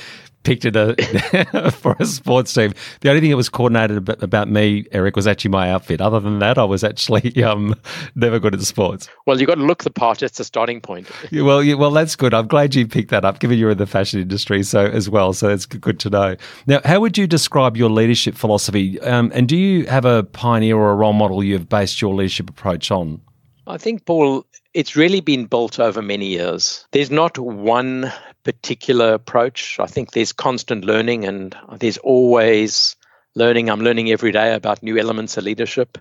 picked 0.43 0.65
it 0.65 0.75
a, 0.75 1.71
for 1.71 1.95
a 1.99 2.05
sports 2.05 2.53
team. 2.53 2.73
The 3.01 3.09
only 3.09 3.21
thing 3.21 3.29
that 3.29 3.37
was 3.37 3.49
coordinated 3.49 3.97
about, 3.97 4.23
about, 4.23 4.49
me, 4.49 4.85
Eric, 4.91 5.15
was 5.15 5.27
actually 5.27 5.51
my 5.51 5.69
outfit. 5.71 6.01
Other 6.01 6.19
than 6.19 6.39
that, 6.39 6.57
I 6.57 6.63
was 6.63 6.83
actually 6.83 7.43
um, 7.43 7.75
never 8.15 8.39
good 8.39 8.53
at 8.53 8.61
sports. 8.61 9.09
Well, 9.25 9.39
you've 9.39 9.47
got 9.47 9.55
to 9.55 9.63
look 9.63 9.83
the 9.83 9.91
part. 9.91 10.21
It's 10.23 10.39
a 10.39 10.43
starting 10.43 10.81
point. 10.81 11.09
yeah, 11.31 11.41
well, 11.41 11.63
yeah, 11.63 11.75
well, 11.75 11.91
that's 11.91 12.15
good. 12.15 12.33
I'm 12.33 12.47
glad 12.47 12.75
you 12.75 12.87
picked 12.87 13.11
that 13.11 13.25
up, 13.25 13.39
given 13.39 13.57
you're 13.57 13.71
in 13.71 13.77
the 13.77 13.87
fashion 13.87 14.21
industry 14.21 14.63
so 14.63 14.85
as 14.85 15.09
well. 15.09 15.33
So 15.33 15.49
it's 15.49 15.65
good 15.65 15.99
to 16.01 16.09
know. 16.09 16.35
Now, 16.67 16.81
how 16.85 16.99
would 16.99 17.17
you 17.17 17.27
describe 17.27 17.77
your 17.77 17.89
leadership 17.89 18.35
philosophy? 18.35 18.99
Um, 19.01 19.31
and 19.33 19.47
do 19.47 19.57
you 19.57 19.85
have 19.87 20.05
a 20.05 20.23
pioneer 20.23 20.77
or 20.77 20.91
a 20.91 20.95
role 20.95 21.13
model 21.13 21.43
you've 21.43 21.69
based 21.69 22.01
your 22.01 22.13
leadership 22.13 22.49
approach 22.49 22.91
on? 22.91 23.21
I 23.67 23.77
think, 23.77 24.05
Paul, 24.05 24.45
it's 24.73 24.95
really 24.95 25.21
been 25.21 25.45
built 25.45 25.79
over 25.79 26.01
many 26.01 26.27
years. 26.27 26.85
There's 26.91 27.11
not 27.11 27.37
one 27.37 28.11
particular 28.43 29.13
approach. 29.13 29.79
I 29.79 29.87
think 29.87 30.11
there's 30.11 30.31
constant 30.33 30.85
learning 30.85 31.25
and 31.25 31.55
there's 31.79 31.97
always 31.97 32.95
learning. 33.35 33.69
I'm 33.69 33.81
learning 33.81 34.11
every 34.11 34.31
day 34.31 34.53
about 34.53 34.83
new 34.83 34.97
elements 34.97 35.37
of 35.37 35.43
leadership. 35.43 35.97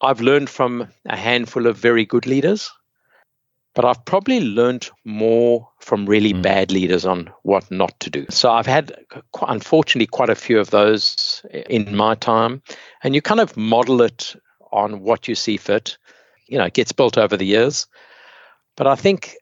I've 0.00 0.20
learned 0.20 0.50
from 0.50 0.88
a 1.06 1.16
handful 1.16 1.66
of 1.66 1.76
very 1.76 2.04
good 2.04 2.26
leaders, 2.26 2.70
but 3.74 3.84
I've 3.84 4.04
probably 4.04 4.40
learned 4.40 4.90
more 5.04 5.68
from 5.80 6.06
really 6.06 6.32
mm. 6.32 6.42
bad 6.42 6.70
leaders 6.70 7.04
on 7.04 7.30
what 7.42 7.70
not 7.70 7.98
to 8.00 8.10
do. 8.10 8.26
So 8.30 8.50
I've 8.50 8.66
had, 8.66 8.92
unfortunately, 9.46 10.06
quite 10.06 10.30
a 10.30 10.34
few 10.34 10.58
of 10.58 10.70
those 10.70 11.44
in 11.50 11.94
my 11.96 12.14
time. 12.14 12.62
And 13.02 13.14
you 13.14 13.22
kind 13.22 13.40
of 13.40 13.56
model 13.56 14.02
it 14.02 14.34
on 14.72 15.00
what 15.00 15.28
you 15.28 15.34
see 15.34 15.56
fit. 15.56 15.96
You 16.46 16.58
know, 16.58 16.64
it 16.64 16.74
gets 16.74 16.92
built 16.92 17.18
over 17.18 17.36
the 17.36 17.46
years. 17.46 17.86
But 18.76 18.86
I 18.86 18.94
think 18.94 19.36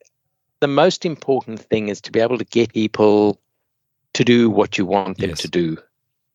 the 0.60 0.68
most 0.68 1.04
important 1.04 1.60
thing 1.60 1.88
is 1.88 2.00
to 2.02 2.12
be 2.12 2.20
able 2.20 2.38
to 2.38 2.44
get 2.44 2.72
people 2.72 3.40
to 4.14 4.24
do 4.24 4.48
what 4.48 4.78
you 4.78 4.86
want 4.86 5.18
them 5.18 5.30
yes. 5.30 5.40
to 5.40 5.48
do. 5.48 5.76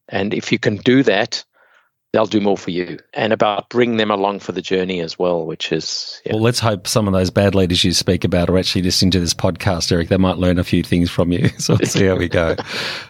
And 0.10 0.33
if 0.33 0.51
you 0.51 0.60
can 0.60 0.77
do 0.77 1.04
that, 1.04 1.44
they'll 2.12 2.26
do 2.26 2.42
more 2.42 2.58
for 2.58 2.72
you 2.72 2.98
and 3.14 3.32
about 3.32 3.70
bring 3.70 3.98
them 3.98 4.10
along 4.10 4.40
for 4.40 4.52
the 4.52 4.62
journey 4.62 5.00
as 5.00 5.20
well 5.20 5.46
which 5.46 5.72
is 5.72 6.22
yeah. 6.26 6.34
well 6.34 6.42
let's 6.42 6.60
hope 6.60 6.88
some 6.88 7.08
of 7.08 7.14
those 7.14 7.30
bad 7.30 7.54
leaders 7.54 7.84
you 7.84 7.94
speak 7.94 8.24
about 8.24 8.50
are 8.50 8.58
actually 8.58 8.82
listening 8.82 9.12
to 9.12 9.20
this 9.20 9.34
podcast 9.34 9.92
eric 9.92 10.10
they 10.10 10.18
might 10.18 10.38
learn 10.38 10.58
a 10.58 10.64
few 10.64 10.84
things 10.84 11.10
from 11.10 11.32
you 11.32 11.50
so 11.58 11.76
we'll 11.80 11.88
see 11.88 12.06
how 12.06 12.16
we 12.16 12.28
go 12.28 12.56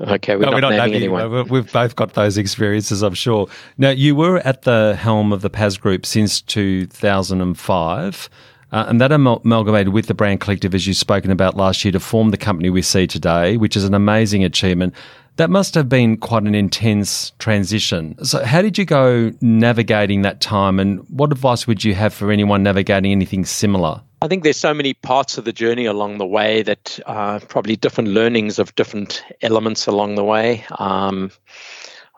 okay 0.00 0.36
we're, 0.36 0.46
no, 0.46 0.50
not, 0.50 0.54
we're 0.54 0.60
not 0.60 0.70
naming 0.70 0.94
anyone. 0.94 1.48
we've 1.48 1.72
both 1.72 1.94
got 1.96 2.14
those 2.14 2.38
experiences 2.38 3.02
i'm 3.02 3.14
sure 3.14 3.46
now 3.76 3.90
you 3.90 4.14
were 4.14 4.38
at 4.38 4.62
the 4.62 4.96
helm 4.98 5.32
of 5.32 5.42
the 5.42 5.50
PAS 5.50 5.76
group 5.76 6.06
since 6.06 6.40
2005 6.40 8.30
uh, 8.72 8.86
and 8.88 9.02
that 9.02 9.12
amalgamated 9.12 9.92
with 9.92 10.06
the 10.06 10.14
brand 10.14 10.40
collective, 10.40 10.74
as 10.74 10.86
you've 10.86 10.96
spoken 10.96 11.30
about 11.30 11.58
last 11.58 11.84
year, 11.84 11.92
to 11.92 12.00
form 12.00 12.30
the 12.30 12.38
company 12.38 12.70
we 12.70 12.80
see 12.80 13.06
today, 13.06 13.58
which 13.58 13.76
is 13.76 13.84
an 13.84 13.92
amazing 13.92 14.42
achievement. 14.44 14.94
That 15.36 15.50
must 15.50 15.74
have 15.74 15.88
been 15.88 16.18
quite 16.18 16.42
an 16.42 16.54
intense 16.54 17.32
transition. 17.38 18.22
So, 18.24 18.44
how 18.44 18.60
did 18.60 18.76
you 18.76 18.84
go 18.84 19.32
navigating 19.40 20.22
that 20.22 20.40
time, 20.40 20.78
and 20.78 21.00
what 21.08 21.32
advice 21.32 21.66
would 21.66 21.84
you 21.84 21.94
have 21.94 22.12
for 22.12 22.30
anyone 22.30 22.62
navigating 22.62 23.12
anything 23.12 23.44
similar? 23.44 24.02
I 24.20 24.28
think 24.28 24.44
there's 24.44 24.56
so 24.56 24.74
many 24.74 24.94
parts 24.94 25.38
of 25.38 25.44
the 25.44 25.52
journey 25.52 25.84
along 25.84 26.18
the 26.18 26.26
way 26.26 26.62
that 26.62 27.00
uh, 27.06 27.40
probably 27.48 27.76
different 27.76 28.10
learnings 28.10 28.58
of 28.58 28.74
different 28.76 29.24
elements 29.40 29.86
along 29.86 30.14
the 30.14 30.22
way. 30.22 30.64
Um, 30.78 31.32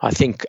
I 0.03 0.11
think 0.11 0.45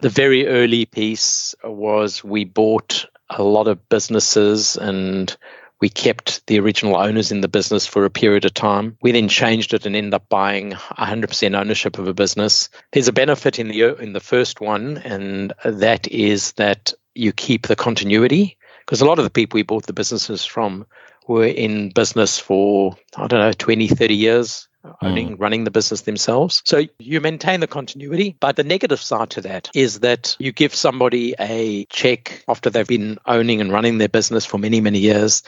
the 0.00 0.08
very 0.08 0.48
early 0.48 0.86
piece 0.86 1.54
was 1.62 2.24
we 2.24 2.44
bought 2.44 3.06
a 3.30 3.42
lot 3.42 3.68
of 3.68 3.88
businesses 3.88 4.76
and 4.76 5.36
we 5.80 5.88
kept 5.88 6.46
the 6.46 6.58
original 6.58 6.96
owners 6.96 7.30
in 7.30 7.40
the 7.40 7.48
business 7.48 7.86
for 7.86 8.04
a 8.04 8.10
period 8.10 8.44
of 8.44 8.54
time. 8.54 8.96
We 9.02 9.12
then 9.12 9.28
changed 9.28 9.74
it 9.74 9.86
and 9.86 9.94
ended 9.94 10.14
up 10.14 10.28
buying 10.28 10.72
100% 10.72 11.58
ownership 11.58 11.98
of 11.98 12.08
a 12.08 12.14
business. 12.14 12.68
There's 12.92 13.08
a 13.08 13.12
benefit 13.12 13.58
in 13.58 13.68
the 13.68 13.96
in 13.96 14.12
the 14.12 14.20
first 14.20 14.60
one, 14.60 14.98
and 14.98 15.52
that 15.64 16.08
is 16.08 16.52
that 16.52 16.92
you 17.14 17.32
keep 17.32 17.66
the 17.66 17.76
continuity 17.76 18.56
because 18.80 19.00
a 19.00 19.06
lot 19.06 19.18
of 19.18 19.24
the 19.24 19.30
people 19.30 19.58
we 19.58 19.62
bought 19.62 19.86
the 19.86 19.92
businesses 19.92 20.44
from 20.44 20.86
were 21.26 21.46
in 21.46 21.90
business 21.90 22.38
for 22.38 22.96
I 23.16 23.26
don't 23.26 23.40
know 23.40 23.52
20, 23.52 23.88
30 23.88 24.14
years 24.14 24.68
owning, 25.02 25.36
mm. 25.36 25.40
running 25.40 25.64
the 25.64 25.70
business 25.70 26.02
themselves. 26.02 26.62
So 26.64 26.84
you 26.98 27.20
maintain 27.20 27.60
the 27.60 27.66
continuity. 27.66 28.36
But 28.40 28.56
the 28.56 28.64
negative 28.64 29.00
side 29.00 29.30
to 29.30 29.40
that 29.42 29.70
is 29.74 30.00
that 30.00 30.36
you 30.38 30.52
give 30.52 30.74
somebody 30.74 31.34
a 31.38 31.84
check 31.86 32.44
after 32.48 32.70
they've 32.70 32.86
been 32.86 33.18
owning 33.26 33.60
and 33.60 33.72
running 33.72 33.98
their 33.98 34.08
business 34.08 34.44
for 34.44 34.58
many, 34.58 34.80
many 34.80 34.98
years. 34.98 35.42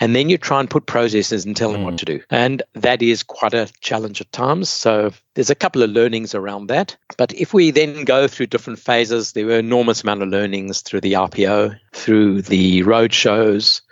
And 0.00 0.14
then 0.14 0.28
you 0.28 0.38
try 0.38 0.60
and 0.60 0.70
put 0.70 0.86
processes 0.86 1.44
and 1.44 1.56
tell 1.56 1.72
them 1.72 1.82
mm. 1.82 1.86
what 1.86 1.98
to 1.98 2.04
do. 2.04 2.20
And 2.30 2.62
that 2.74 3.02
is 3.02 3.22
quite 3.22 3.54
a 3.54 3.70
challenge 3.80 4.20
at 4.20 4.30
times. 4.30 4.68
So 4.68 5.12
there's 5.34 5.50
a 5.50 5.56
couple 5.56 5.82
of 5.82 5.90
learnings 5.90 6.34
around 6.34 6.68
that. 6.68 6.96
But 7.16 7.34
if 7.34 7.52
we 7.52 7.70
then 7.70 8.04
go 8.04 8.28
through 8.28 8.46
different 8.46 8.78
phases, 8.78 9.32
there 9.32 9.46
were 9.46 9.58
enormous 9.58 10.02
amount 10.02 10.22
of 10.22 10.28
learnings 10.28 10.82
through 10.82 11.00
the 11.00 11.14
IPO, 11.14 11.78
through 11.92 12.42
the 12.42 12.82
road 12.84 13.12
shows, 13.12 13.82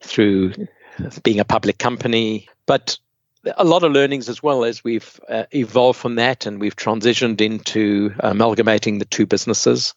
through 0.00 0.52
being 1.22 1.40
a 1.40 1.44
public 1.44 1.78
company. 1.78 2.48
But 2.66 2.98
a 3.56 3.64
lot 3.64 3.82
of 3.82 3.92
learnings 3.92 4.28
as 4.28 4.42
well 4.42 4.64
as 4.64 4.84
we've 4.84 5.18
uh, 5.28 5.44
evolved 5.52 5.98
from 5.98 6.16
that 6.16 6.46
and 6.46 6.60
we've 6.60 6.76
transitioned 6.76 7.40
into 7.40 8.14
amalgamating 8.20 8.98
the 8.98 9.04
two 9.04 9.26
businesses. 9.26 9.94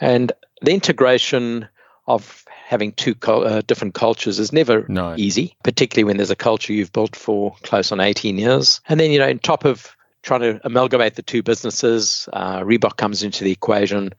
And 0.00 0.32
the 0.60 0.72
integration 0.72 1.68
of 2.06 2.44
having 2.48 2.92
two 2.92 3.14
uh, 3.22 3.62
different 3.66 3.94
cultures 3.94 4.38
is 4.38 4.52
never 4.52 4.86
no. 4.88 5.14
easy, 5.16 5.56
particularly 5.62 6.04
when 6.04 6.16
there's 6.16 6.30
a 6.30 6.36
culture 6.36 6.72
you've 6.72 6.92
built 6.92 7.14
for 7.14 7.54
close 7.62 7.92
on 7.92 8.00
18 8.00 8.38
years. 8.38 8.80
And 8.88 8.98
then, 8.98 9.10
you 9.10 9.18
know, 9.18 9.28
on 9.28 9.38
top 9.38 9.64
of 9.64 9.94
trying 10.22 10.40
to 10.40 10.60
amalgamate 10.64 11.16
the 11.16 11.22
two 11.22 11.42
businesses, 11.42 12.28
uh, 12.32 12.60
Reebok 12.60 12.96
comes 12.96 13.22
into 13.22 13.44
the 13.44 13.52
equation 13.52 14.12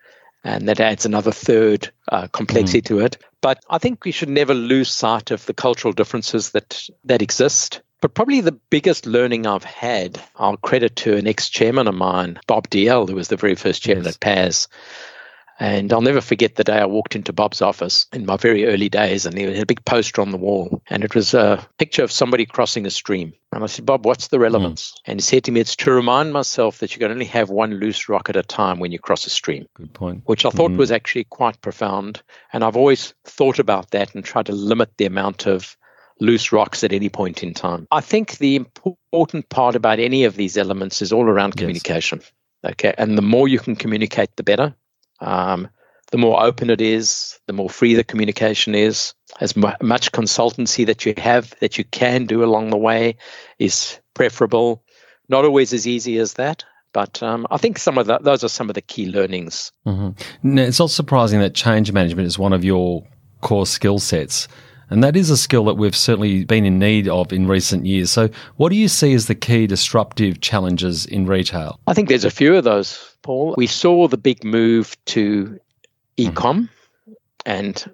and 0.44 0.68
that 0.68 0.80
adds 0.80 1.06
another 1.06 1.32
third 1.32 1.90
uh, 2.12 2.28
complexity 2.28 2.82
mm. 2.82 2.86
to 2.86 3.00
it. 3.00 3.18
But 3.42 3.64
I 3.70 3.78
think 3.78 4.04
we 4.04 4.12
should 4.12 4.30
never 4.30 4.54
lose 4.54 4.92
sight 4.92 5.32
of 5.32 5.46
the 5.46 5.54
cultural 5.54 5.94
differences 5.94 6.52
that 6.52 6.88
that 7.06 7.22
exist. 7.22 7.82
But 8.02 8.14
probably 8.14 8.42
the 8.42 8.60
biggest 8.70 9.06
learning 9.06 9.48
I've 9.48 9.64
had, 9.64 10.22
I'll 10.36 10.58
credit 10.58 10.98
to 10.98 11.16
an 11.16 11.26
ex-chairman 11.26 11.88
of 11.88 11.96
mine, 11.96 12.38
Bob 12.48 12.70
Dalziel, 12.70 13.08
who 13.08 13.16
was 13.16 13.30
the 13.30 13.38
very 13.38 13.56
first 13.56 13.82
chairman 13.82 14.04
yes. 14.04 14.16
at 14.16 14.20
PAS. 14.20 14.68
And 15.60 15.94
I'll 15.94 16.02
never 16.02 16.22
forget 16.22 16.56
the 16.56 16.64
day 16.64 16.80
I 16.80 16.86
walked 16.86 17.16
into 17.16 17.32
Bob's 17.32 17.62
office 17.62 18.08
in 18.12 18.26
my 18.26 18.38
very 18.38 18.66
early 18.66 18.90
days, 18.90 19.26
and 19.26 19.38
he 19.38 19.44
had 19.44 19.58
a 19.58 19.66
big 19.66 19.86
poster 19.86 20.22
on 20.22 20.32
the 20.32 20.38
wall, 20.38 20.82
and 20.88 21.04
it 21.04 21.14
was 21.14 21.34
a 21.34 21.66
picture 21.78 22.04
of 22.04 22.12
somebody 22.12 22.46
crossing 22.46 22.86
a 22.86 22.90
stream. 22.90 23.34
And 23.52 23.64
I 23.64 23.68
said, 23.68 23.86
Bob, 23.86 24.06
what's 24.06 24.30
the 24.30 24.40
relevance? 24.40 24.92
Mm. 24.92 25.02
And 25.06 25.20
he 25.20 25.22
said 25.22 25.44
to 25.44 25.52
me, 25.52 25.60
it's 25.60 25.76
to 25.76 25.92
remind 25.92 26.34
myself 26.34 26.80
that 26.80 26.94
you 26.94 27.00
can 27.00 27.12
only 27.12 27.26
have 27.26 27.50
one 27.52 27.76
loose 27.76 28.10
rock 28.10 28.30
at 28.30 28.36
a 28.36 28.42
time 28.42 28.80
when 28.80 28.92
you 28.92 28.98
cross 28.98 29.28
a 29.28 29.30
stream. 29.30 29.68
Good 29.76 29.94
point. 29.94 30.24
Which 30.26 30.44
I 30.44 30.50
thought 30.50 30.72
mm. 30.72 30.78
was 30.78 30.92
actually 30.92 31.26
quite 31.26 31.62
profound. 31.62 32.24
And 32.52 32.64
I've 32.64 32.78
always 32.78 33.14
thought 33.26 33.60
about 33.60 33.92
that 33.92 34.16
and 34.16 34.26
tried 34.26 34.48
to 34.48 34.54
limit 34.54 34.98
the 34.98 35.06
amount 35.06 35.46
of 35.46 35.78
loose 36.20 36.52
rocks 36.52 36.84
at 36.84 36.94
any 36.94 37.10
point 37.10 37.44
in 37.44 37.54
time. 37.54 37.88
I 37.92 38.02
think 38.02 38.38
the 38.38 38.56
important 38.56 39.50
part 39.50 39.76
about 39.76 40.00
any 40.00 40.24
of 40.24 40.36
these 40.36 40.58
elements 40.58 41.02
is 41.02 41.14
all 41.14 41.26
around 41.26 41.56
communication. 41.56 42.20
Yes. 42.22 42.32
Okay. 42.72 42.94
And 42.98 43.18
the 43.18 43.22
more 43.22 43.48
you 43.48 43.60
can 43.60 43.76
communicate, 43.76 44.36
the 44.36 44.44
better. 44.44 44.74
Um, 45.24 45.70
the 46.12 46.18
more 46.20 46.44
open 46.44 46.70
it 46.70 46.80
is, 46.80 47.40
the 47.48 47.54
more 47.54 47.70
free 47.70 47.96
the 47.96 48.04
communication 48.04 48.76
is. 48.76 49.16
As 49.42 49.56
much 49.56 50.12
consultancy 50.12 50.86
that 50.86 51.06
you 51.06 51.16
have 51.18 51.56
that 51.60 51.80
you 51.80 51.86
can 51.86 52.28
do 52.28 52.44
along 52.44 52.70
the 52.70 52.78
way 52.78 53.16
is 53.58 54.00
preferable. 54.14 54.84
Not 55.28 55.44
always 55.44 55.74
as 55.74 55.88
easy 55.88 56.20
as 56.20 56.34
that, 56.34 56.64
but 56.92 57.24
um, 57.24 57.48
I 57.50 57.58
think 57.58 57.80
some 57.80 57.98
of 57.98 58.06
the, 58.06 58.20
those 58.20 58.44
are 58.44 58.50
some 58.50 58.70
of 58.70 58.76
the 58.76 58.82
key 58.82 59.08
learnings. 59.08 59.72
Mm-hmm. 59.88 60.58
It's 60.60 60.80
not 60.80 60.92
surprising 60.92 61.40
that 61.40 61.56
change 61.56 61.92
management 61.92 62.28
is 62.28 62.38
one 62.38 62.54
of 62.54 62.64
your 62.64 63.04
core 63.42 63.66
skill 63.66 63.98
sets. 63.98 64.48
And 64.90 65.04
that 65.04 65.16
is 65.16 65.32
a 65.32 65.38
skill 65.38 65.66
that 65.66 65.76
we've 65.76 65.96
certainly 65.96 66.46
been 66.46 66.66
in 66.66 66.78
need 66.78 67.08
of 67.08 67.34
in 67.34 67.48
recent 67.48 67.88
years. 67.88 68.12
So, 68.12 68.30
what 68.58 68.70
do 68.70 68.76
you 68.76 68.88
see 68.88 69.14
as 69.14 69.26
the 69.26 69.34
key 69.34 69.66
disruptive 69.66 70.42
challenges 70.42 71.08
in 71.08 71.26
retail? 71.26 71.80
I 71.88 71.96
think 71.96 72.10
there's 72.10 72.26
a 72.26 72.30
few 72.30 72.56
of 72.56 72.64
those, 72.64 73.13
Paul. 73.24 73.56
We 73.58 73.68
saw 73.68 74.08
the 74.08 74.18
big 74.18 74.44
move 74.44 74.96
to 75.06 75.60
e-com, 76.18 76.70
mm-hmm. 76.70 77.14
and 77.46 77.94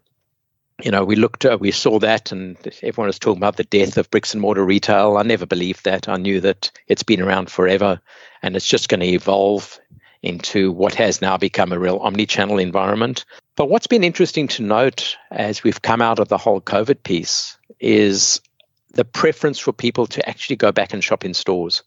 you 0.84 0.92
know, 0.92 1.04
we 1.04 1.16
looked, 1.16 1.46
uh, 1.46 1.58
we 1.60 1.72
saw 1.72 2.00
that, 2.00 2.32
and 2.32 2.58
everyone 2.84 3.08
was 3.08 3.20
talking 3.20 3.40
about 3.40 3.58
the 3.58 3.66
death 3.66 3.98
of 3.98 4.10
bricks 4.12 4.34
and 4.34 4.42
mortar 4.42 4.64
retail. 4.64 5.18
I 5.18 5.24
never 5.24 5.46
believed 5.46 5.84
that. 5.84 6.08
I 6.08 6.16
knew 6.16 6.40
that 6.42 6.72
it's 6.88 7.04
been 7.04 7.22
around 7.22 7.52
forever, 7.52 8.00
and 8.42 8.56
it's 8.56 8.68
just 8.68 8.90
going 8.90 9.02
to 9.02 9.06
evolve 9.06 9.80
into 10.22 10.72
what 10.72 10.94
has 10.96 11.22
now 11.22 11.38
become 11.38 11.72
a 11.72 11.80
real 11.80 11.98
omni-channel 11.98 12.60
environment. 12.60 13.26
But 13.56 13.70
what's 13.70 13.88
been 13.88 14.04
interesting 14.04 14.48
to 14.50 14.64
note 14.64 15.16
as 15.32 15.64
we've 15.64 15.82
come 15.82 16.02
out 16.02 16.20
of 16.20 16.28
the 16.28 16.38
whole 16.38 16.62
COVID 16.62 17.04
piece 17.04 17.58
is 17.80 18.42
the 18.94 19.06
preference 19.06 19.60
for 19.60 19.72
people 19.72 20.08
to 20.08 20.30
actually 20.30 20.56
go 20.56 20.72
back 20.72 20.94
and 20.94 21.04
shop 21.04 21.24
in 21.24 21.34
stores. 21.34 21.84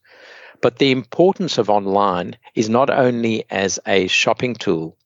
But 0.63 0.79
the 0.79 0.93
importance 0.93 1.59
of 1.59 1.69
online 1.69 2.37
is 2.55 2.69
not 2.71 2.89
only 2.89 3.45
as 3.51 3.79
a 3.87 4.07
shopping 4.07 4.55
tool, 4.55 4.97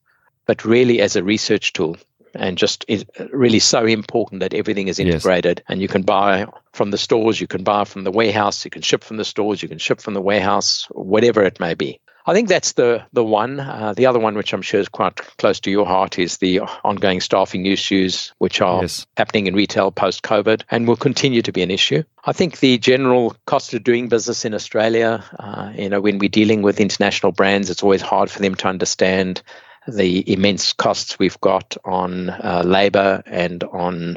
but 0.45 0.65
really 0.65 1.01
as 1.01 1.17
a 1.17 1.25
research 1.25 1.73
tool. 1.73 1.97
And 2.35 2.59
just 2.59 2.85
uh, 2.91 2.99
really 3.33 3.59
so 3.59 3.87
important 3.87 4.41
that 4.41 4.53
everything 4.53 4.89
is 4.89 4.99
integrated 4.99 5.59
yes. 5.59 5.65
and 5.71 5.81
you 5.81 5.89
can 5.89 6.03
buy 6.03 6.47
from 6.75 6.91
the 6.91 6.99
stores, 6.99 7.41
you 7.41 7.47
can 7.47 7.65
buy 7.65 7.85
from 7.85 8.05
the 8.05 8.11
warehouse, 8.11 8.63
you 8.67 8.71
can 8.71 8.83
ship 8.83 9.03
from 9.03 9.17
the 9.17 9.25
stores, 9.25 9.63
you 9.63 9.69
can 9.71 9.79
ship 9.79 10.03
from 10.03 10.13
the 10.13 10.21
warehouse, 10.21 10.87
whatever 10.91 11.43
it 11.43 11.59
may 11.59 11.73
be. 11.73 11.99
I 12.29 12.35
think 12.35 12.49
that's 12.49 12.73
the 12.73 13.05
the 13.13 13.23
one. 13.23 13.61
Uh, 13.61 13.95
the 13.97 14.07
other 14.07 14.19
one, 14.19 14.35
which 14.35 14.53
I'm 14.53 14.63
sure 14.63 14.81
is 14.81 14.89
quite 14.89 15.17
close 15.39 15.61
to 15.61 15.71
your 15.71 15.87
heart, 15.87 16.19
is 16.19 16.39
the 16.39 16.61
ongoing 16.83 17.21
staffing 17.21 17.67
issues, 17.67 18.33
which 18.39 18.61
are 18.61 18.83
yes. 18.83 19.07
happening 19.17 19.47
in 19.47 19.55
retail 19.55 19.93
post 19.93 20.23
COVID 20.23 20.63
and 20.71 20.89
will 20.89 20.97
continue 20.97 21.41
to 21.43 21.53
be 21.53 21.63
an 21.63 21.71
issue. 21.71 22.03
I 22.25 22.33
think 22.33 22.59
the 22.59 22.79
general 22.79 23.37
cost 23.47 23.75
of 23.75 23.85
doing 23.85 24.09
business 24.09 24.45
in 24.45 24.55
Australia, 24.55 25.25
uh, 25.39 25.73
you 25.77 25.89
know, 25.89 26.01
when 26.01 26.19
we're 26.19 26.29
dealing 26.29 26.63
with 26.63 26.81
international 26.81 27.31
brands, 27.31 27.71
it's 27.71 27.85
always 27.85 28.03
hard 28.03 28.29
for 28.29 28.41
them 28.41 28.57
to 28.57 28.69
understand 28.69 29.43
the 29.87 30.29
immense 30.33 30.73
costs 30.73 31.21
we've 31.21 31.41
got 31.41 31.77
on 31.85 32.31
uh, 32.31 32.65
labor 32.67 33.23
and 33.27 33.63
on 33.65 34.17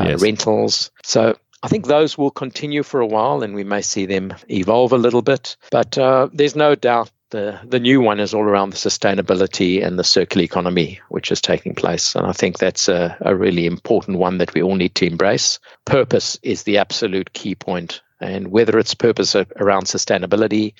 uh, 0.00 0.04
yes. 0.04 0.22
rentals. 0.22 0.90
So 1.02 1.36
I 1.62 1.68
think 1.68 1.86
those 1.86 2.16
will 2.16 2.30
continue 2.30 2.82
for 2.82 3.00
a 3.00 3.06
while 3.06 3.42
and 3.42 3.54
we 3.54 3.64
may 3.64 3.82
see 3.82 4.06
them 4.06 4.32
evolve 4.48 4.94
a 4.94 4.98
little 4.98 5.20
bit. 5.20 5.58
But 5.70 5.98
uh, 5.98 6.28
there's 6.32 6.56
no 6.56 6.74
doubt 6.74 7.10
the 7.30 7.58
the 7.64 7.80
new 7.80 8.00
one 8.00 8.20
is 8.20 8.34
all 8.34 8.42
around 8.42 8.70
the 8.70 8.76
sustainability 8.76 9.84
and 9.84 9.98
the 9.98 10.04
circular 10.04 10.44
economy 10.44 11.00
which 11.08 11.30
is 11.32 11.40
taking 11.40 11.74
place. 11.74 12.14
And 12.14 12.26
i 12.26 12.32
think 12.32 12.58
that's 12.58 12.88
a, 12.88 13.16
a 13.20 13.34
really 13.34 13.66
important 13.66 14.18
one 14.18 14.38
that 14.38 14.54
we 14.54 14.62
all 14.62 14.76
need 14.76 14.94
to 14.96 15.06
embrace. 15.06 15.58
Purpose 15.84 16.38
is 16.42 16.62
the 16.62 16.78
absolute 16.78 17.32
key 17.32 17.54
point. 17.54 18.02
And 18.20 18.48
whether 18.48 18.78
it's 18.78 18.94
purpose 18.94 19.34
around 19.34 19.84
sustainability 19.84 20.74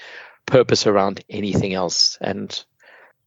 purpose 0.46 0.86
around 0.86 1.24
anything 1.30 1.74
else. 1.74 2.18
And 2.20 2.64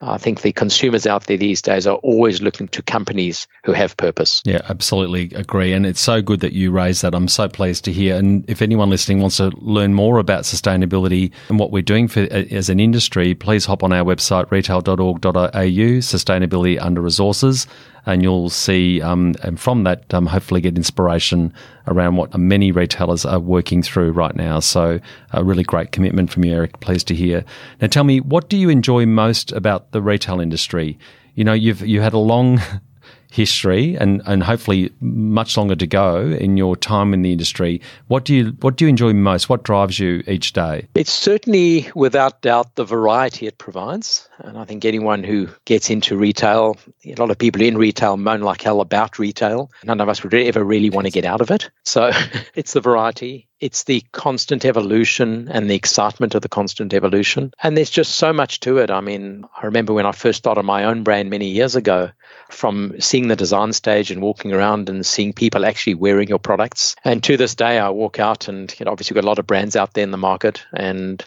I 0.05 0.17
think 0.17 0.41
the 0.41 0.51
consumers 0.51 1.07
out 1.07 1.25
there 1.25 1.37
these 1.37 1.61
days 1.61 1.87
are 1.87 1.95
always 1.97 2.41
looking 2.41 2.67
to 2.69 2.81
companies 2.81 3.47
who 3.63 3.71
have 3.71 3.95
purpose. 3.97 4.41
Yeah, 4.45 4.61
absolutely 4.69 5.31
agree. 5.35 5.73
And 5.73 5.85
it's 5.85 6.01
so 6.01 6.21
good 6.21 6.41
that 6.41 6.53
you 6.53 6.71
raised 6.71 7.01
that. 7.03 7.15
I'm 7.15 7.27
so 7.27 7.47
pleased 7.47 7.85
to 7.85 7.91
hear. 7.91 8.15
And 8.15 8.47
if 8.49 8.61
anyone 8.61 8.89
listening 8.89 9.21
wants 9.21 9.37
to 9.37 9.51
learn 9.57 9.93
more 9.93 10.19
about 10.19 10.43
sustainability 10.43 11.31
and 11.49 11.59
what 11.59 11.71
we're 11.71 11.81
doing 11.81 12.07
for, 12.07 12.21
uh, 12.21 12.45
as 12.51 12.69
an 12.69 12.79
industry, 12.79 13.33
please 13.33 13.65
hop 13.65 13.83
on 13.83 13.93
our 13.93 14.03
website, 14.03 14.51
retail.org.au, 14.51 15.29
sustainability 15.31 16.81
under 16.81 17.01
resources 17.01 17.67
and 18.05 18.21
you'll 18.21 18.49
see, 18.49 19.01
um, 19.01 19.35
and 19.43 19.59
from 19.59 19.83
that, 19.83 20.13
um, 20.13 20.25
hopefully 20.25 20.61
get 20.61 20.75
inspiration 20.75 21.53
around 21.87 22.15
what 22.15 22.37
many 22.37 22.71
retailers 22.71 23.25
are 23.25 23.39
working 23.39 23.81
through 23.81 24.11
right 24.11 24.35
now. 24.35 24.59
So, 24.59 24.99
a 25.31 25.43
really 25.43 25.63
great 25.63 25.91
commitment 25.91 26.31
from 26.31 26.43
you, 26.43 26.53
Eric. 26.53 26.79
Pleased 26.79 27.07
to 27.07 27.15
hear. 27.15 27.45
Now, 27.81 27.87
tell 27.87 28.03
me, 28.03 28.19
what 28.19 28.49
do 28.49 28.57
you 28.57 28.69
enjoy 28.69 29.05
most 29.05 29.51
about 29.51 29.91
the 29.91 30.01
retail 30.01 30.39
industry? 30.39 30.97
You 31.35 31.43
know, 31.43 31.53
you've 31.53 31.81
you 31.81 32.01
had 32.01 32.13
a 32.13 32.19
long 32.19 32.61
history 33.33 33.95
and, 33.95 34.21
and 34.27 34.43
hopefully 34.43 34.91
much 35.01 35.57
longer 35.57 35.75
to 35.75 35.87
go 35.87 36.21
in 36.21 36.55
your 36.55 36.75
time 36.75 37.15
in 37.15 37.23
the 37.23 37.31
industry. 37.31 37.81
What 38.07 38.25
do 38.25 38.35
you 38.35 38.45
what 38.61 38.75
do 38.75 38.85
you 38.85 38.89
enjoy 38.89 39.13
most? 39.13 39.49
What 39.49 39.63
drives 39.63 39.97
you 39.97 40.23
each 40.27 40.53
day? 40.53 40.87
It's 40.93 41.11
certainly 41.11 41.89
without 41.95 42.43
doubt 42.43 42.75
the 42.75 42.85
variety 42.85 43.47
it 43.47 43.57
provides. 43.57 44.29
And 44.37 44.55
I 44.57 44.65
think 44.65 44.85
anyone 44.85 45.23
who 45.23 45.49
gets 45.65 45.89
into 45.89 46.15
retail, 46.15 46.77
a 47.05 47.15
lot 47.15 47.31
of 47.31 47.37
people 47.39 47.63
in 47.63 47.75
retail 47.75 48.17
moan 48.17 48.41
like 48.41 48.61
hell 48.61 48.81
about 48.81 49.17
retail. 49.17 49.71
None 49.83 49.99
of 49.99 50.09
us 50.09 50.21
would 50.21 50.33
ever 50.35 50.63
really 50.63 50.91
want 50.91 51.07
to 51.07 51.11
get 51.11 51.25
out 51.25 51.41
of 51.41 51.49
it. 51.49 51.71
So 51.85 52.11
it's 52.55 52.73
the 52.73 52.81
variety 52.81 53.47
it's 53.63 53.85
the 53.85 54.03
constant 54.11 54.65
evolution 54.65 55.47
and 55.49 55.69
the 55.69 55.75
excitement 55.75 56.35
of 56.35 56.41
the 56.41 56.49
constant 56.49 56.93
evolution. 56.93 57.53
And 57.63 57.77
there's 57.77 57.89
just 57.89 58.15
so 58.15 58.33
much 58.33 58.59
to 58.59 58.79
it. 58.79 58.91
I 58.91 58.99
mean, 58.99 59.45
I 59.55 59.65
remember 59.65 59.93
when 59.93 60.05
I 60.05 60.11
first 60.11 60.39
started 60.39 60.63
my 60.63 60.83
own 60.83 61.03
brand 61.03 61.29
many 61.29 61.47
years 61.47 61.77
ago, 61.77 62.11
from 62.49 62.99
seeing 62.99 63.29
the 63.29 63.37
design 63.37 63.71
stage 63.71 64.11
and 64.11 64.21
walking 64.21 64.51
around 64.51 64.89
and 64.89 65.05
seeing 65.05 65.31
people 65.31 65.65
actually 65.65 65.95
wearing 65.95 66.27
your 66.27 66.39
products. 66.39 66.97
And 67.05 67.23
to 67.23 67.37
this 67.37 67.55
day, 67.55 67.79
I 67.79 67.89
walk 67.89 68.19
out 68.19 68.49
and 68.49 68.77
you 68.77 68.83
know, 68.83 68.91
obviously 68.91 69.15
got 69.15 69.23
a 69.23 69.27
lot 69.27 69.39
of 69.39 69.47
brands 69.47 69.77
out 69.77 69.93
there 69.93 70.03
in 70.03 70.11
the 70.11 70.17
market. 70.17 70.61
And 70.73 71.23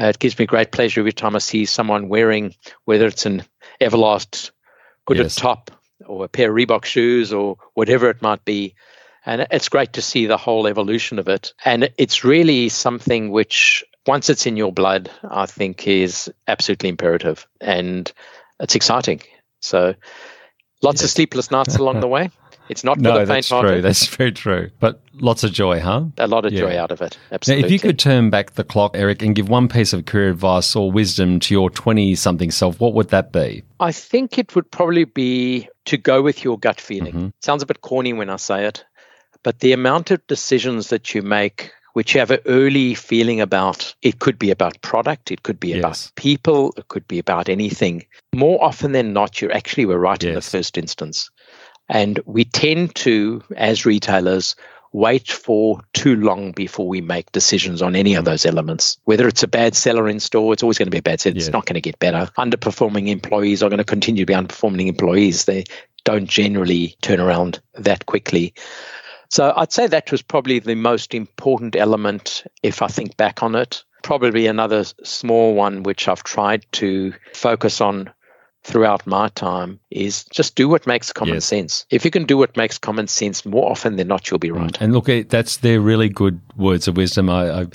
uh, 0.00 0.06
it 0.06 0.20
gives 0.20 0.38
me 0.38 0.46
great 0.46 0.70
pleasure 0.70 1.00
every 1.00 1.12
time 1.12 1.34
I 1.34 1.40
see 1.40 1.64
someone 1.64 2.08
wearing, 2.08 2.54
whether 2.84 3.06
it's 3.08 3.26
an 3.26 3.42
Everlast 3.80 4.52
hooded 5.08 5.24
yes. 5.24 5.34
top 5.34 5.72
or 6.06 6.24
a 6.24 6.28
pair 6.28 6.50
of 6.50 6.56
Reebok 6.56 6.84
shoes 6.84 7.32
or 7.32 7.56
whatever 7.74 8.08
it 8.10 8.22
might 8.22 8.44
be 8.44 8.76
and 9.30 9.46
it's 9.52 9.68
great 9.68 9.92
to 9.92 10.02
see 10.02 10.26
the 10.26 10.36
whole 10.36 10.66
evolution 10.66 11.20
of 11.20 11.28
it. 11.28 11.54
And 11.64 11.88
it's 11.96 12.24
really 12.24 12.68
something 12.68 13.30
which, 13.30 13.84
once 14.04 14.28
it's 14.28 14.44
in 14.44 14.56
your 14.56 14.72
blood, 14.72 15.08
I 15.22 15.46
think 15.46 15.86
is 15.86 16.28
absolutely 16.48 16.88
imperative. 16.88 17.46
And 17.60 18.12
it's 18.58 18.74
exciting. 18.74 19.20
So 19.60 19.94
lots 20.82 21.00
yes. 21.00 21.04
of 21.04 21.10
sleepless 21.10 21.52
nights 21.52 21.76
along 21.76 22.00
the 22.00 22.08
way. 22.08 22.30
It's 22.70 22.84
not 22.84 23.00
no, 23.00 23.14
for 23.14 23.18
the 23.18 23.26
faint 23.26 23.48
hearted. 23.48 23.68
True. 23.68 23.82
That's 23.82 24.06
very 24.06 24.30
true. 24.30 24.70
But 24.78 25.02
lots 25.14 25.42
of 25.42 25.52
joy, 25.52 25.80
huh? 25.80 26.04
A 26.18 26.28
lot 26.28 26.44
of 26.44 26.52
yeah. 26.52 26.60
joy 26.60 26.78
out 26.78 26.92
of 26.92 27.02
it. 27.02 27.18
Absolutely. 27.32 27.62
Now, 27.62 27.66
if 27.66 27.72
you 27.72 27.80
could 27.80 27.98
turn 27.98 28.30
back 28.30 28.52
the 28.52 28.62
clock, 28.62 28.92
Eric, 28.94 29.22
and 29.22 29.34
give 29.34 29.48
one 29.48 29.66
piece 29.66 29.92
of 29.92 30.04
career 30.04 30.30
advice 30.30 30.76
or 30.76 30.92
wisdom 30.92 31.40
to 31.40 31.52
your 31.52 31.68
20 31.68 32.14
something 32.14 32.52
self, 32.52 32.78
what 32.78 32.94
would 32.94 33.08
that 33.08 33.32
be? 33.32 33.64
I 33.80 33.90
think 33.90 34.38
it 34.38 34.54
would 34.54 34.70
probably 34.70 35.02
be 35.02 35.68
to 35.86 35.96
go 35.96 36.22
with 36.22 36.44
your 36.44 36.60
gut 36.60 36.80
feeling. 36.80 37.12
Mm-hmm. 37.12 37.28
Sounds 37.40 37.64
a 37.64 37.66
bit 37.66 37.80
corny 37.80 38.12
when 38.12 38.30
I 38.30 38.36
say 38.36 38.66
it, 38.66 38.84
but 39.42 39.60
the 39.60 39.72
amount 39.72 40.10
of 40.10 40.26
decisions 40.26 40.88
that 40.88 41.14
you 41.14 41.22
make 41.22 41.72
which 41.92 42.14
you 42.14 42.20
have 42.20 42.30
an 42.30 42.40
early 42.46 42.94
feeling 42.94 43.40
about. 43.40 43.94
It 44.02 44.18
could 44.18 44.38
be 44.38 44.50
about 44.50 44.80
product, 44.82 45.30
it 45.30 45.42
could 45.42 45.58
be 45.58 45.68
yes. 45.68 45.78
about 45.78 46.12
people, 46.16 46.72
it 46.76 46.88
could 46.88 47.06
be 47.08 47.18
about 47.18 47.48
anything. 47.48 48.04
More 48.34 48.62
often 48.62 48.92
than 48.92 49.12
not, 49.12 49.42
you 49.42 49.50
actually 49.50 49.86
were 49.86 49.98
right 49.98 50.22
yes. 50.22 50.28
in 50.28 50.34
the 50.34 50.40
first 50.40 50.78
instance. 50.78 51.30
And 51.88 52.20
we 52.24 52.44
tend 52.44 52.94
to, 52.96 53.42
as 53.56 53.84
retailers, 53.84 54.54
wait 54.92 55.30
for 55.30 55.80
too 55.92 56.16
long 56.16 56.52
before 56.52 56.86
we 56.86 57.00
make 57.00 57.30
decisions 57.32 57.80
on 57.82 57.94
any 57.94 58.14
of 58.14 58.24
those 58.24 58.44
elements. 58.46 58.98
Whether 59.04 59.28
it's 59.28 59.42
a 59.42 59.48
bad 59.48 59.74
seller 59.74 60.08
in 60.08 60.20
store, 60.20 60.52
it's 60.52 60.62
always 60.62 60.78
going 60.78 60.86
to 60.86 60.90
be 60.90 60.98
a 60.98 61.02
bad 61.02 61.20
seller. 61.20 61.34
Yeah. 61.34 61.40
It's 61.40 61.52
not 61.52 61.66
going 61.66 61.74
to 61.74 61.80
get 61.80 61.98
better. 61.98 62.30
Underperforming 62.38 63.08
employees 63.08 63.62
are 63.62 63.68
going 63.68 63.78
to 63.78 63.84
continue 63.84 64.24
to 64.24 64.26
be 64.26 64.34
underperforming 64.34 64.86
employees. 64.86 65.44
They 65.44 65.64
don't 66.04 66.28
generally 66.28 66.96
turn 67.02 67.20
around 67.20 67.60
that 67.74 68.06
quickly. 68.06 68.54
So 69.30 69.52
I'd 69.56 69.72
say 69.72 69.86
that 69.86 70.10
was 70.10 70.22
probably 70.22 70.58
the 70.58 70.74
most 70.74 71.14
important 71.14 71.76
element 71.76 72.44
if 72.62 72.82
I 72.82 72.88
think 72.88 73.16
back 73.16 73.42
on 73.42 73.54
it. 73.54 73.84
Probably 74.02 74.46
another 74.46 74.84
small 75.04 75.54
one 75.54 75.84
which 75.84 76.08
I've 76.08 76.24
tried 76.24 76.66
to 76.72 77.14
focus 77.32 77.80
on 77.80 78.10
throughout 78.62 79.06
my 79.06 79.28
time 79.28 79.80
is 79.90 80.24
just 80.24 80.54
do 80.54 80.68
what 80.68 80.86
makes 80.86 81.12
common 81.12 81.34
yes. 81.34 81.44
sense. 81.44 81.86
If 81.90 82.04
you 82.04 82.10
can 82.10 82.24
do 82.24 82.36
what 82.36 82.56
makes 82.56 82.76
common 82.76 83.06
sense, 83.06 83.46
more 83.46 83.70
often 83.70 83.96
than 83.96 84.08
not, 84.08 84.30
you'll 84.30 84.38
be 84.38 84.50
right. 84.50 84.76
And 84.80 84.92
look, 84.92 85.08
eh, 85.08 85.24
that's 85.26 85.58
they're 85.58 85.80
really 85.80 86.08
good 86.08 86.40
words 86.56 86.88
of 86.88 86.96
wisdom. 86.96 87.30
I, 87.30 87.62
I 87.62 87.66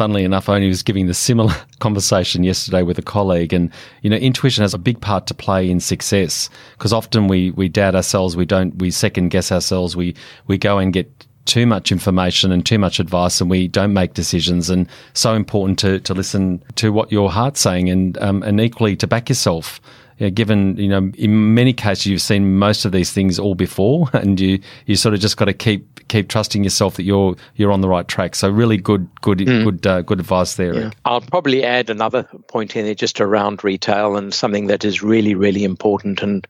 funnily 0.00 0.24
enough, 0.24 0.48
I 0.48 0.54
only 0.54 0.68
was 0.68 0.82
giving 0.82 1.08
the 1.08 1.12
similar 1.12 1.54
conversation 1.78 2.42
yesterday 2.42 2.82
with 2.82 2.98
a 2.98 3.02
colleague, 3.02 3.52
and 3.52 3.70
you 4.00 4.08
know, 4.08 4.16
intuition 4.16 4.62
has 4.62 4.72
a 4.72 4.78
big 4.78 4.98
part 5.02 5.26
to 5.26 5.34
play 5.34 5.70
in 5.70 5.78
success 5.78 6.48
because 6.72 6.90
often 6.90 7.28
we 7.28 7.50
we 7.50 7.68
doubt 7.68 7.94
ourselves, 7.94 8.34
we 8.34 8.46
don't, 8.46 8.78
we 8.78 8.90
second 8.90 9.28
guess 9.28 9.52
ourselves, 9.52 9.94
we 9.94 10.14
we 10.46 10.56
go 10.56 10.78
and 10.78 10.94
get 10.94 11.26
too 11.44 11.66
much 11.66 11.92
information 11.92 12.50
and 12.50 12.64
too 12.64 12.78
much 12.78 12.98
advice, 12.98 13.42
and 13.42 13.50
we 13.50 13.68
don't 13.68 13.92
make 13.92 14.14
decisions. 14.14 14.70
And 14.70 14.88
so 15.12 15.34
important 15.34 15.78
to 15.80 16.00
to 16.00 16.14
listen 16.14 16.64
to 16.76 16.94
what 16.94 17.12
your 17.12 17.30
heart's 17.30 17.60
saying, 17.60 17.90
and 17.90 18.16
um, 18.22 18.42
and 18.42 18.58
equally 18.58 18.96
to 18.96 19.06
back 19.06 19.28
yourself 19.28 19.82
you 20.20 20.26
know, 20.26 20.30
given 20.30 20.76
you 20.76 20.88
know 20.88 21.10
in 21.16 21.54
many 21.54 21.72
cases 21.72 22.06
you've 22.06 22.20
seen 22.20 22.58
most 22.58 22.84
of 22.84 22.92
these 22.92 23.12
things 23.12 23.38
all 23.38 23.54
before, 23.54 24.08
and 24.12 24.38
you 24.38 24.60
you 24.86 24.94
sort 24.94 25.14
of 25.14 25.20
just 25.20 25.36
got 25.36 25.46
to 25.46 25.54
keep 25.54 26.08
keep 26.08 26.28
trusting 26.28 26.62
yourself 26.62 26.96
that 26.96 27.02
you're 27.02 27.34
you're 27.56 27.72
on 27.72 27.80
the 27.80 27.88
right 27.88 28.06
track. 28.06 28.36
So 28.36 28.48
really 28.48 28.76
good 28.76 29.08
good 29.22 29.38
mm. 29.38 29.64
good 29.64 29.86
uh, 29.86 30.02
good 30.02 30.20
advice 30.20 30.54
there. 30.54 30.74
Yeah. 30.74 30.90
I'll 31.04 31.22
probably 31.22 31.64
add 31.64 31.90
another 31.90 32.24
point 32.48 32.76
in 32.76 32.84
there 32.84 32.94
just 32.94 33.20
around 33.20 33.64
retail 33.64 34.16
and 34.16 34.32
something 34.32 34.66
that 34.68 34.84
is 34.84 35.02
really 35.02 35.34
really 35.34 35.64
important 35.64 36.22
and 36.22 36.46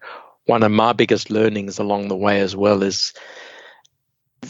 one 0.47 0.63
of 0.65 0.73
my 0.73 0.93
biggest 0.93 1.31
learnings 1.31 1.79
along 1.79 2.09
the 2.09 2.17
way 2.17 2.41
as 2.41 2.57
well 2.57 2.83
is 2.83 3.13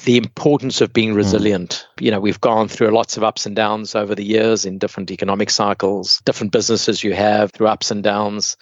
the 0.04 0.16
importance 0.16 0.80
of 0.80 0.92
being 0.92 1.12
mm. 1.12 1.16
resilient. 1.16 1.86
Mm. 1.98 2.04
You 2.04 2.10
know, 2.12 2.20
we've 2.20 2.40
gone 2.40 2.68
through 2.68 2.90
lots 2.90 3.18
of 3.18 3.24
ups 3.24 3.44
and 3.44 3.54
downs 3.54 3.94
over 3.94 4.14
the 4.14 4.24
years 4.24 4.64
in 4.64 4.78
different 4.78 5.10
economic 5.10 5.50
cycles, 5.50 6.22
different 6.24 6.52
businesses 6.52 7.04
you 7.04 7.12
have 7.12 7.52
through 7.52 7.66
ups 7.66 7.90
and 7.90 8.02
downs. 8.02 8.56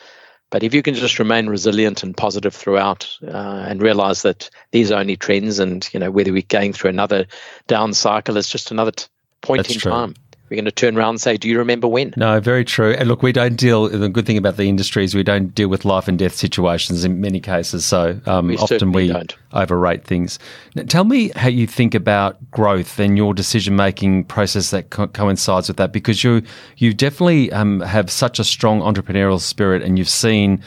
But 0.50 0.62
if 0.62 0.72
you 0.72 0.82
can 0.82 0.94
just 0.94 1.18
remain 1.18 1.48
resilient 1.48 2.02
and 2.02 2.16
positive 2.16 2.54
throughout, 2.54 3.08
uh, 3.22 3.66
and 3.68 3.82
realize 3.82 4.22
that 4.22 4.48
these 4.70 4.90
are 4.90 5.00
only 5.00 5.16
trends, 5.16 5.58
and 5.58 5.88
you 5.92 6.00
know 6.00 6.10
whether 6.10 6.32
we're 6.32 6.42
going 6.48 6.72
through 6.72 6.90
another 6.90 7.26
down 7.66 7.92
cycle, 7.92 8.36
it's 8.36 8.48
just 8.48 8.70
another 8.70 8.92
t- 8.92 9.06
point 9.42 9.64
That's 9.64 9.74
in 9.74 9.80
true. 9.80 9.92
time 9.92 10.14
we're 10.50 10.56
going 10.56 10.64
to 10.64 10.70
turn 10.70 10.96
around 10.96 11.10
and 11.10 11.20
say, 11.20 11.36
"Do 11.36 11.48
you 11.48 11.58
remember 11.58 11.86
when?" 11.88 12.14
No, 12.16 12.40
very 12.40 12.64
true. 12.64 12.92
And 12.92 13.08
look, 13.08 13.22
we 13.22 13.32
don't 13.32 13.56
deal. 13.56 13.88
The 13.88 14.08
good 14.08 14.26
thing 14.26 14.36
about 14.36 14.56
the 14.56 14.68
industry 14.68 15.04
is 15.04 15.14
we 15.14 15.22
don't 15.22 15.54
deal 15.54 15.68
with 15.68 15.84
life 15.84 16.08
and 16.08 16.18
death 16.18 16.34
situations 16.34 17.04
in 17.04 17.20
many 17.20 17.40
cases. 17.40 17.84
So 17.84 18.20
um, 18.26 18.48
we 18.48 18.56
often 18.56 18.92
we 18.92 19.08
don't. 19.08 19.36
overrate 19.52 20.04
things. 20.04 20.38
Now, 20.74 20.84
tell 20.84 21.04
me 21.04 21.30
how 21.36 21.48
you 21.48 21.66
think 21.66 21.94
about 21.94 22.50
growth 22.50 22.98
and 22.98 23.16
your 23.16 23.34
decision 23.34 23.76
making 23.76 24.24
process 24.24 24.70
that 24.70 24.90
co- 24.90 25.08
coincides 25.08 25.68
with 25.68 25.76
that, 25.76 25.92
because 25.92 26.24
you 26.24 26.42
you 26.76 26.94
definitely 26.94 27.52
um, 27.52 27.80
have 27.80 28.10
such 28.10 28.38
a 28.38 28.44
strong 28.44 28.80
entrepreneurial 28.80 29.40
spirit, 29.40 29.82
and 29.82 29.98
you've 29.98 30.08
seen 30.08 30.62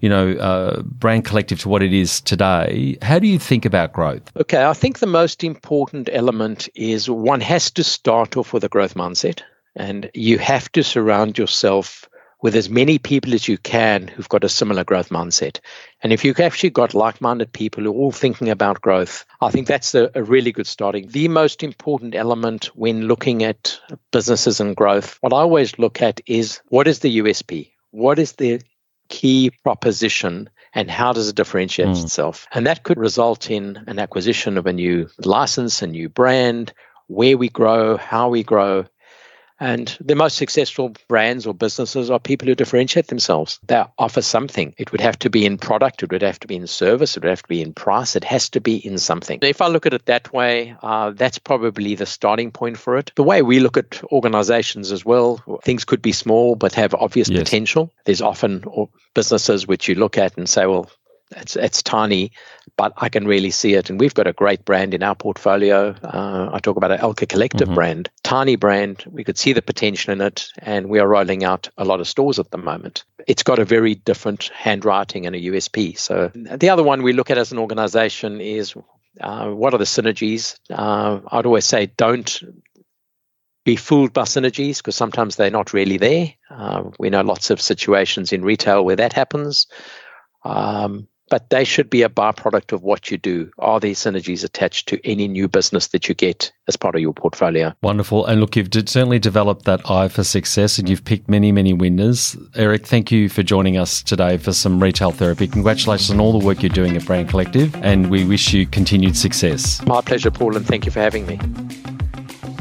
you 0.00 0.08
know, 0.08 0.32
uh, 0.32 0.82
brand 0.82 1.24
collective 1.24 1.60
to 1.60 1.68
what 1.68 1.82
it 1.82 1.92
is 1.92 2.20
today. 2.20 2.96
How 3.02 3.18
do 3.18 3.26
you 3.26 3.38
think 3.38 3.64
about 3.64 3.92
growth? 3.92 4.30
Okay, 4.36 4.64
I 4.64 4.72
think 4.72 4.98
the 4.98 5.06
most 5.06 5.42
important 5.42 6.08
element 6.12 6.68
is 6.74 7.08
one 7.08 7.40
has 7.40 7.70
to 7.72 7.84
start 7.84 8.36
off 8.36 8.52
with 8.52 8.64
a 8.64 8.68
growth 8.68 8.94
mindset, 8.94 9.42
and 9.74 10.10
you 10.14 10.38
have 10.38 10.70
to 10.72 10.82
surround 10.82 11.38
yourself 11.38 12.08
with 12.42 12.54
as 12.54 12.68
many 12.68 12.98
people 12.98 13.34
as 13.34 13.48
you 13.48 13.58
can 13.58 14.08
who've 14.08 14.28
got 14.28 14.44
a 14.44 14.48
similar 14.48 14.84
growth 14.84 15.08
mindset. 15.08 15.58
And 16.02 16.12
if 16.12 16.24
you've 16.24 16.38
actually 16.38 16.70
got 16.70 16.94
like 16.94 17.20
minded 17.20 17.52
people 17.52 17.84
who 17.84 17.90
are 17.90 17.94
all 17.94 18.12
thinking 18.12 18.50
about 18.50 18.80
growth, 18.80 19.24
I 19.40 19.50
think 19.50 19.66
that's 19.66 19.94
a, 19.94 20.10
a, 20.14 20.22
really 20.22 20.52
good 20.52 20.66
starting. 20.66 21.08
The 21.08 21.28
most 21.28 21.62
important 21.62 22.14
element 22.14 22.66
when 22.76 23.08
looking 23.08 23.42
at 23.42 23.80
businesses 24.12 24.60
and 24.60 24.76
growth, 24.76 25.16
what 25.22 25.32
I 25.32 25.38
always 25.38 25.78
look 25.78 26.02
at 26.02 26.20
is 26.26 26.60
what 26.68 26.86
is 26.86 27.00
the 27.00 27.18
USP? 27.18 27.72
What 27.90 28.18
is 28.18 28.32
the 28.32 28.60
key 29.08 29.50
proposition 29.62 30.50
and 30.72 30.90
how 30.90 31.12
does 31.12 31.28
it 31.28 31.36
differentiate 31.36 31.88
mm. 31.88 32.02
itself? 32.02 32.46
And 32.52 32.66
that 32.66 32.82
could 32.82 32.98
result 32.98 33.50
in 33.50 33.82
an 33.86 33.98
acquisition 33.98 34.58
of 34.58 34.66
a 34.66 34.72
new 34.72 35.08
license, 35.24 35.82
a 35.82 35.86
new 35.86 36.08
brand, 36.08 36.72
where 37.08 37.38
we 37.38 37.48
grow, 37.48 37.96
how 37.96 38.28
we 38.28 38.42
grow, 38.42 38.84
and 39.58 39.96
the 40.00 40.14
most 40.14 40.36
successful 40.36 40.92
brands 41.08 41.46
or 41.46 41.54
businesses 41.54 42.10
are 42.10 42.18
people 42.18 42.48
who 42.48 42.54
differentiate 42.54 43.08
themselves. 43.08 43.58
They 43.66 43.82
offer 43.98 44.22
something. 44.22 44.74
It 44.76 44.92
would 44.92 45.00
have 45.00 45.18
to 45.20 45.30
be 45.30 45.46
in 45.46 45.58
product, 45.58 46.02
it 46.02 46.12
would 46.12 46.22
have 46.22 46.40
to 46.40 46.46
be 46.46 46.56
in 46.56 46.66
service, 46.66 47.16
it 47.16 47.22
would 47.22 47.30
have 47.30 47.42
to 47.42 47.48
be 47.48 47.62
in 47.62 47.72
price, 47.72 48.16
it 48.16 48.24
has 48.24 48.50
to 48.50 48.60
be 48.60 48.76
in 48.76 48.98
something. 48.98 49.38
If 49.42 49.60
I 49.60 49.68
look 49.68 49.86
at 49.86 49.94
it 49.94 50.06
that 50.06 50.32
way, 50.32 50.76
uh, 50.82 51.10
that's 51.10 51.38
probably 51.38 51.94
the 51.94 52.06
starting 52.06 52.50
point 52.50 52.78
for 52.78 52.96
it. 52.96 53.12
The 53.16 53.22
way 53.22 53.42
we 53.42 53.60
look 53.60 53.76
at 53.76 54.02
organizations 54.12 54.92
as 54.92 55.04
well, 55.04 55.36
things 55.62 55.84
could 55.84 56.02
be 56.02 56.12
small 56.12 56.56
but 56.56 56.74
have 56.74 56.94
obvious 56.94 57.28
yes. 57.28 57.38
potential. 57.38 57.92
There's 58.04 58.22
often 58.22 58.64
businesses 59.14 59.66
which 59.66 59.88
you 59.88 59.94
look 59.94 60.18
at 60.18 60.36
and 60.36 60.48
say, 60.48 60.66
well, 60.66 60.90
it's 61.32 61.56
it's 61.56 61.82
tiny, 61.82 62.32
but 62.76 62.92
I 62.96 63.08
can 63.08 63.26
really 63.26 63.50
see 63.50 63.74
it. 63.74 63.90
And 63.90 63.98
we've 63.98 64.14
got 64.14 64.26
a 64.26 64.32
great 64.32 64.64
brand 64.64 64.94
in 64.94 65.02
our 65.02 65.14
portfolio. 65.14 65.94
Uh, 66.02 66.50
I 66.52 66.58
talk 66.60 66.76
about 66.76 66.92
an 66.92 66.98
Elka 66.98 67.28
Collective 67.28 67.68
mm-hmm. 67.68 67.74
brand, 67.74 68.10
tiny 68.22 68.56
brand. 68.56 69.04
We 69.10 69.24
could 69.24 69.38
see 69.38 69.52
the 69.52 69.62
potential 69.62 70.12
in 70.12 70.20
it, 70.20 70.48
and 70.58 70.88
we 70.88 71.00
are 71.00 71.08
rolling 71.08 71.44
out 71.44 71.68
a 71.76 71.84
lot 71.84 72.00
of 72.00 72.08
stores 72.08 72.38
at 72.38 72.50
the 72.50 72.58
moment. 72.58 73.04
It's 73.26 73.42
got 73.42 73.58
a 73.58 73.64
very 73.64 73.94
different 73.94 74.50
handwriting 74.54 75.26
and 75.26 75.34
a 75.34 75.40
USP. 75.40 75.98
So 75.98 76.30
the 76.34 76.70
other 76.70 76.84
one 76.84 77.02
we 77.02 77.12
look 77.12 77.30
at 77.30 77.38
as 77.38 77.50
an 77.50 77.58
organization 77.58 78.40
is 78.40 78.74
uh, 79.20 79.48
what 79.50 79.74
are 79.74 79.78
the 79.78 79.84
synergies? 79.84 80.58
Uh, 80.70 81.20
I'd 81.28 81.46
always 81.46 81.64
say 81.64 81.86
don't 81.86 82.40
be 83.64 83.76
fooled 83.76 84.12
by 84.12 84.22
synergies 84.22 84.76
because 84.76 84.94
sometimes 84.94 85.34
they're 85.34 85.50
not 85.50 85.72
really 85.72 85.96
there. 85.96 86.32
Uh, 86.48 86.84
we 87.00 87.10
know 87.10 87.22
lots 87.22 87.50
of 87.50 87.60
situations 87.60 88.32
in 88.32 88.44
retail 88.44 88.84
where 88.84 88.96
that 88.96 89.12
happens. 89.12 89.66
Um, 90.44 91.08
but 91.28 91.50
they 91.50 91.64
should 91.64 91.90
be 91.90 92.02
a 92.02 92.08
byproduct 92.08 92.72
of 92.72 92.82
what 92.82 93.10
you 93.10 93.18
do. 93.18 93.50
Are 93.58 93.80
there 93.80 93.92
synergies 93.92 94.44
attached 94.44 94.88
to 94.88 95.00
any 95.04 95.28
new 95.28 95.48
business 95.48 95.88
that 95.88 96.08
you 96.08 96.14
get 96.14 96.52
as 96.68 96.76
part 96.76 96.94
of 96.94 97.00
your 97.00 97.12
portfolio? 97.12 97.74
Wonderful. 97.82 98.26
And 98.26 98.40
look, 98.40 98.56
you've 98.56 98.68
certainly 98.72 99.18
developed 99.18 99.64
that 99.64 99.88
eye 99.90 100.08
for 100.08 100.24
success 100.24 100.78
and 100.78 100.88
you've 100.88 101.04
picked 101.04 101.28
many, 101.28 101.52
many 101.52 101.72
winners. 101.72 102.36
Eric, 102.54 102.86
thank 102.86 103.10
you 103.10 103.28
for 103.28 103.42
joining 103.42 103.76
us 103.76 104.02
today 104.02 104.36
for 104.36 104.52
some 104.52 104.82
retail 104.82 105.12
therapy. 105.12 105.46
Congratulations 105.46 106.10
on 106.10 106.20
all 106.20 106.38
the 106.38 106.44
work 106.44 106.62
you're 106.62 106.70
doing 106.70 106.96
at 106.96 107.04
Brand 107.04 107.28
Collective 107.28 107.74
and 107.82 108.10
we 108.10 108.24
wish 108.24 108.52
you 108.52 108.66
continued 108.66 109.16
success. 109.16 109.84
My 109.86 110.00
pleasure, 110.00 110.30
Paul, 110.30 110.56
and 110.56 110.66
thank 110.66 110.86
you 110.86 110.92
for 110.92 111.00
having 111.00 111.26
me. 111.26 111.38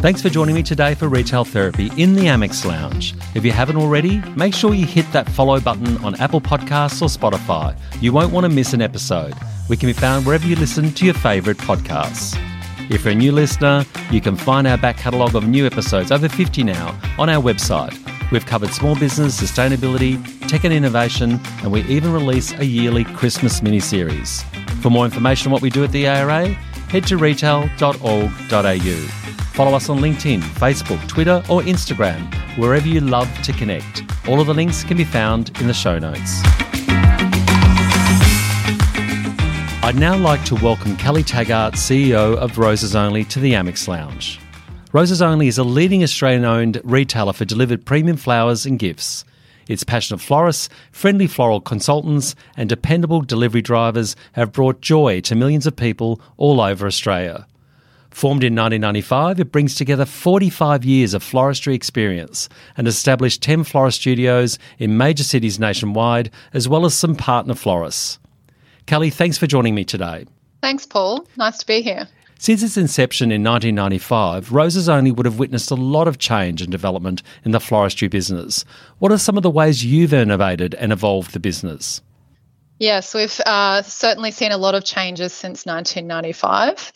Thanks 0.05 0.21
for 0.21 0.29
joining 0.29 0.53
me 0.53 0.61
today 0.61 0.93
for 0.93 1.09
Retail 1.09 1.45
Therapy 1.45 1.89
in 1.97 2.13
the 2.13 2.25
Amex 2.25 2.63
Lounge. 2.63 3.15
If 3.33 3.43
you 3.43 3.51
haven't 3.51 3.77
already, 3.77 4.19
make 4.35 4.53
sure 4.53 4.75
you 4.75 4.85
hit 4.85 5.11
that 5.13 5.27
follow 5.27 5.59
button 5.59 5.97
on 6.05 6.13
Apple 6.21 6.41
Podcasts 6.41 7.01
or 7.01 7.07
Spotify. 7.07 7.75
You 8.01 8.13
won't 8.13 8.31
want 8.31 8.43
to 8.43 8.51
miss 8.51 8.73
an 8.73 8.83
episode. 8.83 9.33
We 9.67 9.77
can 9.77 9.87
be 9.87 9.93
found 9.93 10.27
wherever 10.27 10.45
you 10.45 10.57
listen 10.57 10.91
to 10.91 11.05
your 11.05 11.15
favourite 11.15 11.57
podcasts. 11.57 12.39
If 12.91 13.03
you're 13.03 13.13
a 13.13 13.15
new 13.15 13.31
listener, 13.31 13.83
you 14.11 14.21
can 14.21 14.35
find 14.35 14.67
our 14.67 14.77
back 14.77 14.97
catalogue 14.97 15.33
of 15.33 15.47
new 15.47 15.65
episodes, 15.65 16.11
over 16.11 16.29
50 16.29 16.63
now, 16.63 16.95
on 17.17 17.27
our 17.27 17.41
website. 17.41 17.97
We've 18.29 18.45
covered 18.45 18.75
small 18.75 18.95
business, 18.95 19.41
sustainability, 19.41 20.23
tech 20.47 20.65
and 20.65 20.73
innovation, 20.73 21.39
and 21.63 21.71
we 21.71 21.81
even 21.85 22.13
release 22.13 22.53
a 22.53 22.63
yearly 22.63 23.05
Christmas 23.05 23.63
mini 23.63 23.79
series. 23.79 24.43
For 24.83 24.91
more 24.91 25.05
information 25.05 25.47
on 25.47 25.53
what 25.53 25.63
we 25.63 25.71
do 25.71 25.83
at 25.83 25.91
the 25.91 26.07
ARA, 26.07 26.49
head 26.89 27.07
to 27.07 27.17
retail.org.au. 27.17 29.34
Follow 29.55 29.73
us 29.73 29.87
on 29.87 29.99
LinkedIn, 29.99 30.41
Facebook, 30.41 31.07
Twitter, 31.07 31.41
or 31.49 31.61
Instagram, 31.61 32.21
wherever 32.57 32.85
you 32.89 32.99
love 32.99 33.31
to 33.43 33.53
connect. 33.53 34.03
All 34.27 34.41
of 34.41 34.47
the 34.47 34.53
links 34.53 34.83
can 34.83 34.97
be 34.97 35.05
found 35.05 35.57
in 35.61 35.67
the 35.67 35.73
show 35.73 35.97
notes. 35.97 36.41
I'd 39.81 39.95
now 39.95 40.17
like 40.17 40.43
to 40.47 40.55
welcome 40.55 40.97
Kelly 40.97 41.23
Taggart, 41.23 41.75
CEO 41.75 42.35
of 42.35 42.57
Roses 42.57 42.97
Only, 42.97 43.23
to 43.23 43.39
the 43.39 43.53
Amex 43.53 43.87
Lounge. 43.87 44.41
Roses 44.91 45.21
Only 45.21 45.47
is 45.47 45.57
a 45.57 45.63
leading 45.63 46.03
Australian 46.03 46.43
owned 46.43 46.81
retailer 46.83 47.31
for 47.31 47.45
delivered 47.45 47.85
premium 47.85 48.17
flowers 48.17 48.65
and 48.65 48.77
gifts. 48.77 49.23
Its 49.69 49.85
passionate 49.85 50.19
florists, 50.19 50.67
friendly 50.91 51.27
floral 51.27 51.61
consultants, 51.61 52.35
and 52.57 52.67
dependable 52.67 53.21
delivery 53.21 53.61
drivers 53.61 54.17
have 54.33 54.51
brought 54.51 54.81
joy 54.81 55.21
to 55.21 55.33
millions 55.33 55.65
of 55.65 55.77
people 55.77 56.19
all 56.35 56.59
over 56.59 56.85
Australia. 56.85 57.47
Formed 58.15 58.45
in 58.45 58.55
1995, 58.55 59.41
it 59.41 59.51
brings 59.51 59.75
together 59.75 60.05
45 60.05 60.85
years 60.85 61.13
of 61.13 61.21
floristry 61.21 61.73
experience 61.73 62.47
and 62.77 62.87
established 62.87 63.43
10 63.43 63.65
florist 63.65 63.99
studios 63.99 64.57
in 64.79 64.95
major 64.95 65.25
cities 65.25 65.59
nationwide, 65.59 66.31
as 66.53 66.69
well 66.69 66.85
as 66.85 66.93
some 66.93 67.17
partner 67.17 67.55
florists. 67.55 68.17
Kelly, 68.85 69.09
thanks 69.09 69.37
for 69.37 69.47
joining 69.47 69.75
me 69.75 69.83
today. 69.83 70.23
Thanks, 70.61 70.85
Paul. 70.85 71.27
Nice 71.35 71.57
to 71.57 71.65
be 71.65 71.81
here. 71.81 72.07
Since 72.39 72.63
its 72.63 72.77
inception 72.77 73.33
in 73.33 73.43
1995, 73.43 74.53
Roses 74.53 74.87
Only 74.87 75.11
would 75.11 75.25
have 75.25 75.37
witnessed 75.37 75.69
a 75.69 75.75
lot 75.75 76.07
of 76.07 76.17
change 76.17 76.61
and 76.61 76.71
development 76.71 77.21
in 77.43 77.51
the 77.51 77.59
floristry 77.59 78.09
business. 78.09 78.63
What 78.99 79.11
are 79.11 79.17
some 79.17 79.35
of 79.35 79.43
the 79.43 79.49
ways 79.49 79.83
you've 79.83 80.13
innovated 80.13 80.73
and 80.75 80.93
evolved 80.93 81.33
the 81.33 81.41
business? 81.41 81.99
Yes, 82.77 83.13
we've 83.13 83.39
uh, 83.45 83.83
certainly 83.83 84.31
seen 84.31 84.51
a 84.51 84.57
lot 84.57 84.75
of 84.75 84.83
changes 84.83 85.31
since 85.31 85.65
1995. 85.65 86.91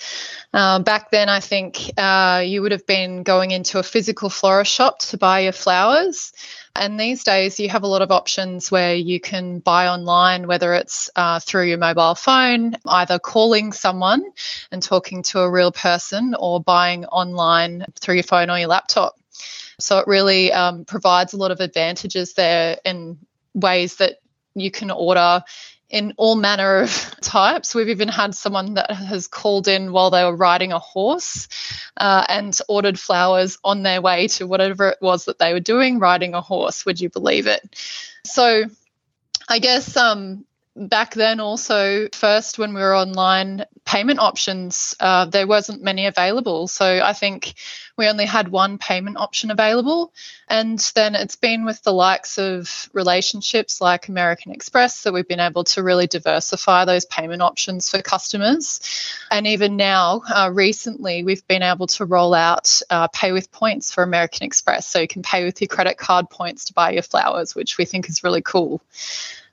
Uh, 0.53 0.79
back 0.79 1.09
then, 1.09 1.29
I 1.29 1.39
think 1.39 1.91
uh, 1.97 2.43
you 2.45 2.61
would 2.61 2.73
have 2.73 2.85
been 2.85 3.23
going 3.23 3.51
into 3.51 3.79
a 3.79 3.83
physical 3.83 4.29
florist 4.29 4.73
shop 4.73 4.99
to 4.99 5.17
buy 5.17 5.41
your 5.41 5.53
flowers. 5.53 6.33
And 6.75 6.99
these 6.99 7.23
days, 7.23 7.61
you 7.61 7.69
have 7.69 7.83
a 7.83 7.87
lot 7.87 8.01
of 8.01 8.11
options 8.11 8.69
where 8.69 8.93
you 8.93 9.21
can 9.21 9.59
buy 9.59 9.87
online, 9.87 10.47
whether 10.47 10.73
it's 10.73 11.09
uh, 11.15 11.39
through 11.39 11.67
your 11.67 11.77
mobile 11.77 12.15
phone, 12.15 12.75
either 12.85 13.17
calling 13.17 13.71
someone 13.71 14.23
and 14.71 14.83
talking 14.83 15.23
to 15.23 15.39
a 15.39 15.49
real 15.49 15.71
person, 15.71 16.35
or 16.37 16.61
buying 16.61 17.05
online 17.05 17.85
through 17.99 18.15
your 18.15 18.23
phone 18.23 18.49
or 18.49 18.59
your 18.59 18.67
laptop. 18.67 19.15
So 19.79 19.99
it 19.99 20.07
really 20.07 20.51
um, 20.51 20.83
provides 20.83 21.31
a 21.31 21.37
lot 21.37 21.51
of 21.51 21.61
advantages 21.61 22.33
there 22.33 22.77
in 22.83 23.17
ways 23.53 23.95
that 23.97 24.17
you 24.61 24.71
can 24.71 24.91
order 24.91 25.43
in 25.89 26.13
all 26.17 26.35
manner 26.35 26.81
of 26.81 27.15
types. 27.21 27.73
We've 27.73 27.89
even 27.89 28.07
had 28.07 28.35
someone 28.35 28.75
that 28.75 28.91
has 28.91 29.27
called 29.27 29.67
in 29.67 29.91
while 29.91 30.11
they 30.11 30.23
were 30.23 30.35
riding 30.35 30.71
a 30.71 30.79
horse 30.79 31.47
uh, 31.97 32.25
and 32.29 32.57
ordered 32.67 32.99
flowers 32.99 33.57
on 33.63 33.83
their 33.83 34.01
way 34.01 34.27
to 34.29 34.47
whatever 34.47 34.89
it 34.89 34.99
was 35.01 35.25
that 35.25 35.39
they 35.39 35.53
were 35.53 35.59
doing, 35.59 35.99
riding 35.99 36.33
a 36.33 36.41
horse. 36.41 36.85
Would 36.85 37.01
you 37.01 37.09
believe 37.09 37.47
it? 37.47 37.75
So, 38.25 38.65
I 39.47 39.59
guess 39.59 39.97
um, 39.97 40.45
back 40.75 41.13
then 41.13 41.39
also 41.39 42.07
first 42.13 42.57
when 42.57 42.73
we 42.73 42.79
were 42.79 42.95
online 42.95 43.65
payment 43.85 44.19
options 44.19 44.95
uh, 44.99 45.25
there 45.25 45.47
wasn't 45.47 45.81
many 45.81 46.05
available. 46.05 46.67
So 46.67 47.01
i 47.03 47.13
think 47.13 47.55
we 47.97 48.07
only 48.07 48.25
had 48.25 48.47
one 48.47 48.77
payment 48.77 49.17
option 49.17 49.51
available. 49.51 50.13
And 50.47 50.79
then 50.95 51.15
it's 51.15 51.35
been 51.35 51.65
with 51.65 51.83
the 51.83 51.91
likes 51.91 52.37
of 52.37 52.89
relationships 52.93 53.81
like 53.81 54.07
american 54.07 54.51
express 54.51 55.03
that 55.03 55.13
we've 55.13 55.27
been 55.27 55.39
able 55.39 55.63
to 55.65 55.83
really 55.83 56.07
diversify 56.07 56.85
those 56.85 57.05
payment 57.05 57.41
options 57.41 57.89
for 57.89 58.01
customers. 58.01 58.79
And 59.31 59.47
even 59.47 59.75
now 59.75 60.21
uh, 60.33 60.51
recently 60.53 61.23
we've 61.23 61.45
been 61.47 61.63
able 61.63 61.87
to 61.87 62.05
roll 62.05 62.33
out 62.33 62.81
uh, 62.89 63.07
pay 63.07 63.31
with 63.31 63.51
points 63.51 63.91
for 63.91 64.03
american 64.03 64.45
express. 64.45 64.85
So 64.87 64.99
you 64.99 65.07
can 65.07 65.23
pay 65.23 65.43
with 65.43 65.59
your 65.59 65.67
credit 65.67 65.97
card 65.97 66.29
points 66.29 66.65
to 66.65 66.73
buy 66.73 66.91
your 66.91 67.03
flowers 67.03 67.55
which 67.55 67.77
we 67.77 67.85
think 67.85 68.07
is 68.07 68.23
really 68.23 68.43
cool. 68.43 68.81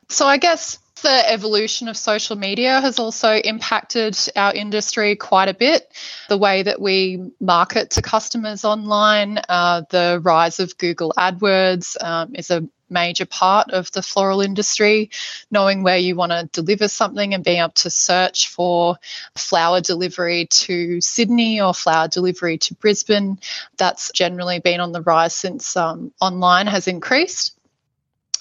So 0.08 0.26
i 0.26 0.36
guess 0.36 0.78
the 1.02 1.30
evolution 1.30 1.88
of 1.88 1.96
social 1.96 2.36
media 2.36 2.80
has 2.80 2.98
also 2.98 3.34
impacted 3.34 4.16
our 4.34 4.52
industry 4.52 5.16
quite 5.16 5.48
a 5.48 5.54
bit. 5.54 5.92
The 6.28 6.38
way 6.38 6.62
that 6.62 6.80
we 6.80 7.30
market 7.40 7.90
to 7.92 8.02
customers 8.02 8.64
online, 8.64 9.40
uh, 9.48 9.82
the 9.90 10.20
rise 10.22 10.58
of 10.60 10.78
Google 10.78 11.12
AdWords 11.16 12.02
um, 12.02 12.34
is 12.34 12.50
a 12.50 12.66
major 12.88 13.26
part 13.26 13.70
of 13.70 13.90
the 13.92 14.02
floral 14.02 14.40
industry. 14.40 15.10
Knowing 15.50 15.82
where 15.82 15.98
you 15.98 16.14
want 16.14 16.32
to 16.32 16.48
deliver 16.52 16.88
something 16.88 17.34
and 17.34 17.44
being 17.44 17.58
able 17.58 17.70
to 17.70 17.90
search 17.90 18.48
for 18.48 18.96
flower 19.34 19.80
delivery 19.80 20.46
to 20.46 21.00
Sydney 21.00 21.60
or 21.60 21.74
flower 21.74 22.08
delivery 22.08 22.58
to 22.58 22.74
Brisbane, 22.74 23.38
that's 23.76 24.10
generally 24.12 24.60
been 24.60 24.80
on 24.80 24.92
the 24.92 25.02
rise 25.02 25.34
since 25.34 25.76
um, 25.76 26.12
online 26.20 26.66
has 26.66 26.88
increased. 26.88 27.55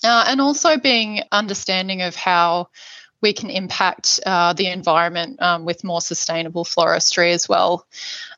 Uh, 0.06 0.24
and 0.28 0.40
also 0.40 0.78
being 0.78 1.22
understanding 1.32 2.02
of 2.02 2.16
how 2.16 2.70
we 3.22 3.34
can 3.34 3.50
impact 3.50 4.20
uh, 4.26 4.54
the 4.54 4.68
environment 4.68 5.42
um, 5.42 5.66
with 5.66 5.84
more 5.84 6.00
sustainable 6.00 6.64
floristry 6.64 7.34
as 7.34 7.50
well. 7.50 7.88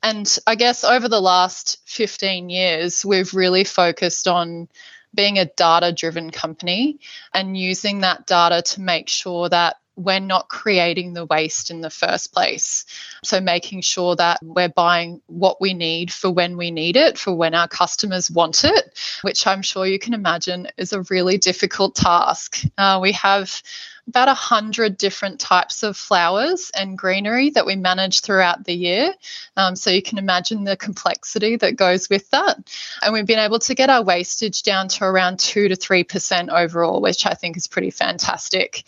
And 0.02 0.38
I 0.48 0.56
guess 0.56 0.86
over 0.86 1.10
the 1.10 1.20
last 1.20 1.80
15 1.86 2.50
years, 2.50 3.04
we've 3.04 3.34
really 3.34 3.66
focused 3.66 4.30
on 4.30 4.70
being 5.14 5.40
a 5.40 5.46
data 5.46 5.92
driven 5.92 6.30
company 6.30 7.00
and 7.34 7.58
using 7.58 8.00
that 8.02 8.28
data 8.28 8.62
to 8.62 8.82
make 8.82 9.10
sure 9.10 9.50
that 9.50 9.76
we're 9.98 10.20
not 10.20 10.48
creating 10.48 11.14
the 11.14 11.26
waste 11.26 11.72
in 11.72 11.82
the 11.82 11.90
first 11.90 12.32
place. 12.32 12.86
So, 13.24 13.42
making 13.42 13.82
sure 13.82 14.16
that 14.16 14.40
we're 14.44 14.70
buying 14.70 15.22
what 15.26 15.60
we 15.60 15.74
need 15.74 16.14
for 16.14 16.32
when 16.32 16.56
we 16.56 16.72
need 16.72 16.96
it, 16.96 17.18
for 17.18 17.36
when 17.36 17.56
our 17.56 17.68
customers 17.68 18.32
want 18.32 18.64
it, 18.64 18.98
which 19.24 19.46
I'm 19.46 19.64
sure 19.64 19.86
you 19.86 20.00
can 20.00 20.14
imagine 20.14 20.68
is 20.78 20.94
a 20.94 21.02
really 21.10 21.38
difficult 21.38 21.96
task. 21.96 22.62
Uh, 22.78 23.00
we 23.02 23.12
have 23.14 23.62
about 24.08 24.28
100 24.28 24.98
different 24.98 25.40
types 25.40 25.84
of 25.84 25.98
flowers 25.98 26.72
and 26.74 26.98
greenery 26.98 27.50
that 27.52 27.66
we 27.66 27.76
manage 27.76 28.22
throughout 28.22 28.64
the 28.64 28.74
year. 28.74 29.14
Um, 29.58 29.76
so 29.76 29.90
you 29.90 30.02
can 30.02 30.18
imagine 30.18 30.64
the 30.64 30.78
complexity 30.78 31.58
that 31.58 31.76
goes 31.76 32.10
with 32.10 32.30
that. 32.30 32.58
And 33.02 33.14
we've 33.14 33.26
been 33.26 33.40
able 33.40 33.60
to 33.60 33.76
get 33.76 33.90
our 33.90 34.04
wastage 34.04 34.64
down 34.64 34.88
to 34.90 35.04
around 35.04 35.40
2 35.40 35.70
to 35.70 35.76
3% 35.76 36.50
overall, 36.50 37.02
which 37.02 37.26
I 37.26 37.34
think 37.34 37.58
is 37.58 37.68
pretty 37.68 37.92
fantastic. 37.92 38.86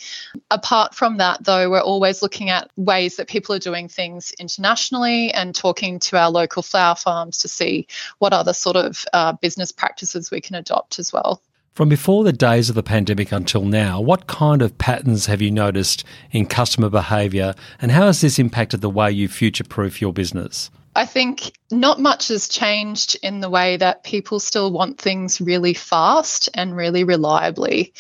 Apart 0.49 0.95
from 0.95 1.17
that, 1.17 1.43
though, 1.43 1.69
we're 1.69 1.81
always 1.81 2.21
looking 2.21 2.49
at 2.49 2.69
ways 2.77 3.17
that 3.17 3.27
people 3.27 3.53
are 3.55 3.59
doing 3.59 3.89
things 3.89 4.31
internationally 4.39 5.33
and 5.33 5.53
talking 5.53 5.99
to 5.99 6.17
our 6.17 6.31
local 6.31 6.63
flower 6.63 6.95
farms 6.95 7.39
to 7.39 7.47
see 7.49 7.87
what 8.19 8.31
other 8.31 8.53
sort 8.53 8.77
of 8.77 9.05
uh, 9.11 9.33
business 9.33 9.71
practices 9.71 10.31
we 10.31 10.39
can 10.39 10.55
adopt 10.55 10.99
as 10.99 11.11
well. 11.11 11.41
From 11.73 11.87
before 11.87 12.23
the 12.23 12.33
days 12.33 12.69
of 12.69 12.75
the 12.75 12.83
pandemic 12.83 13.31
until 13.31 13.63
now, 13.63 14.01
what 14.01 14.27
kind 14.27 14.61
of 14.61 14.77
patterns 14.77 15.27
have 15.27 15.41
you 15.41 15.51
noticed 15.51 16.03
in 16.31 16.45
customer 16.45 16.89
behaviour 16.89 17.55
and 17.81 17.91
how 17.91 18.07
has 18.07 18.21
this 18.21 18.39
impacted 18.39 18.81
the 18.81 18.89
way 18.89 19.11
you 19.11 19.27
future 19.27 19.63
proof 19.63 20.01
your 20.01 20.11
business? 20.11 20.69
I 20.95 21.05
think 21.05 21.57
not 21.71 21.99
much 21.99 22.29
has 22.29 22.47
changed 22.47 23.17
in 23.21 23.39
the 23.39 23.49
way 23.49 23.77
that 23.77 24.03
people 24.03 24.39
still 24.39 24.71
want 24.71 24.99
things 24.99 25.39
really 25.39 25.73
fast 25.73 26.49
and 26.55 26.75
really 26.75 27.03
reliably. 27.03 27.93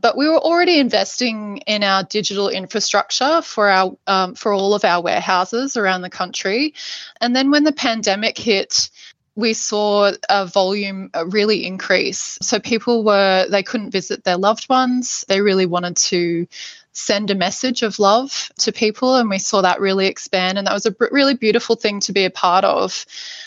But 0.00 0.16
we 0.16 0.28
were 0.28 0.38
already 0.38 0.78
investing 0.78 1.58
in 1.66 1.84
our 1.84 2.02
digital 2.02 2.48
infrastructure 2.48 3.40
for 3.40 3.68
our 3.70 3.96
um, 4.08 4.34
for 4.34 4.52
all 4.52 4.74
of 4.74 4.84
our 4.84 5.00
warehouses 5.00 5.76
around 5.76 6.02
the 6.02 6.10
country, 6.10 6.74
and 7.20 7.34
then 7.34 7.50
when 7.50 7.64
the 7.64 7.72
pandemic 7.72 8.36
hit, 8.36 8.90
we 9.36 9.52
saw 9.52 10.12
a 10.28 10.46
volume 10.46 11.10
really 11.26 11.66
increase. 11.66 12.38
So 12.40 12.60
people 12.60 13.02
were, 13.04 13.46
they 13.48 13.62
couldn't 13.62 13.90
visit 13.90 14.24
their 14.24 14.36
loved 14.36 14.68
ones. 14.68 15.24
They 15.28 15.40
really 15.40 15.66
wanted 15.66 15.96
to 15.96 16.46
send 16.94 17.30
a 17.30 17.34
message 17.34 17.82
of 17.82 17.98
love 17.98 18.50
to 18.60 18.72
people. 18.72 19.16
And 19.16 19.28
we 19.28 19.38
saw 19.38 19.60
that 19.62 19.80
really 19.80 20.06
expand. 20.06 20.56
And 20.56 20.66
that 20.66 20.72
was 20.72 20.86
a 20.86 20.94
really 21.10 21.34
beautiful 21.34 21.76
thing 21.76 22.00
to 22.00 22.12
be 22.12 22.24
a 22.24 22.30
part 22.30 22.64
of. 22.64 23.04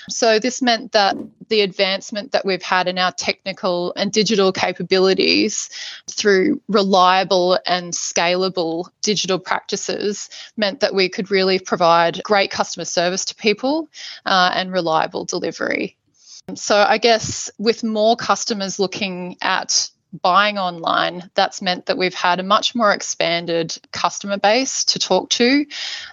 So, 0.10 0.38
this 0.38 0.62
meant 0.62 0.92
that 0.92 1.16
the 1.50 1.62
advancement 1.62 2.34
that 2.34 2.46
we've 2.46 2.62
had 2.62 2.88
in 2.88 2.98
our 2.98 3.12
technical 3.12 3.94
and 3.96 4.12
digital 4.12 4.52
capabilities 4.52 5.70
through 6.10 6.62
reliable 6.68 7.58
and 7.66 7.94
scalable 7.94 8.90
digital 9.02 9.40
practices 9.40 10.30
meant 10.56 10.82
that 10.82 10.94
we 10.94 11.10
could 11.10 11.32
really 11.32 11.60
provide 11.60 12.22
great 12.24 12.52
customer 12.52 12.86
service 12.86 13.26
to 13.26 13.36
people 13.36 13.88
uh, 14.26 14.52
and 14.54 14.72
reliable 14.72 15.26
delivery. 15.26 15.96
So, 16.56 16.78
I 16.78 16.98
guess 16.98 17.50
with 17.58 17.84
more 17.84 18.16
customers 18.16 18.80
looking 18.80 19.38
at 19.42 19.90
buying 20.22 20.58
online, 20.58 21.30
that's 21.34 21.62
meant 21.62 21.88
that 21.88 21.98
we've 21.98 22.14
had 22.14 22.40
a 22.40 22.44
much 22.44 22.76
more 22.76 22.92
expanded 22.92 23.78
customer 23.92 24.38
base 24.38 24.86
to 24.86 25.00
talk 25.00 25.30
to. 25.32 25.66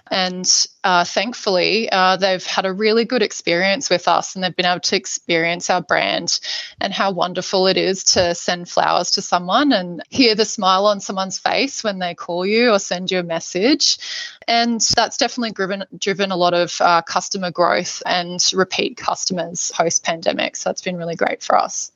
And 0.09 0.49
uh, 0.83 1.03
thankfully, 1.03 1.89
uh, 1.89 2.17
they've 2.17 2.45
had 2.45 2.65
a 2.65 2.73
really 2.73 3.05
good 3.05 3.21
experience 3.21 3.89
with 3.89 4.07
us 4.07 4.35
and 4.35 4.43
they've 4.43 4.55
been 4.55 4.65
able 4.65 4.79
to 4.81 4.95
experience 4.95 5.69
our 5.69 5.81
brand 5.81 6.39
and 6.79 6.93
how 6.93 7.11
wonderful 7.11 7.67
it 7.67 7.77
is 7.77 8.03
to 8.03 8.35
send 8.35 8.69
flowers 8.69 9.11
to 9.11 9.21
someone 9.21 9.73
and 9.73 10.03
hear 10.09 10.35
the 10.35 10.45
smile 10.45 10.85
on 10.85 10.99
someone's 10.99 11.39
face 11.39 11.83
when 11.83 11.99
they 11.99 12.13
call 12.13 12.45
you 12.45 12.71
or 12.71 12.79
send 12.79 13.11
you 13.11 13.19
a 13.19 13.23
message. 13.23 13.97
And 14.47 14.79
that's 14.95 15.17
definitely 15.17 15.51
driven, 15.51 15.85
driven 15.97 16.31
a 16.31 16.37
lot 16.37 16.53
of 16.53 16.79
uh, 16.79 17.01
customer 17.01 17.51
growth 17.51 18.03
and 18.05 18.43
repeat 18.53 18.97
customers 18.97 19.71
post 19.73 20.03
pandemic. 20.03 20.55
So 20.55 20.69
that's 20.69 20.81
been 20.81 20.97
really 20.97 21.15
great 21.15 21.41
for 21.41 21.57
us. 21.57 21.91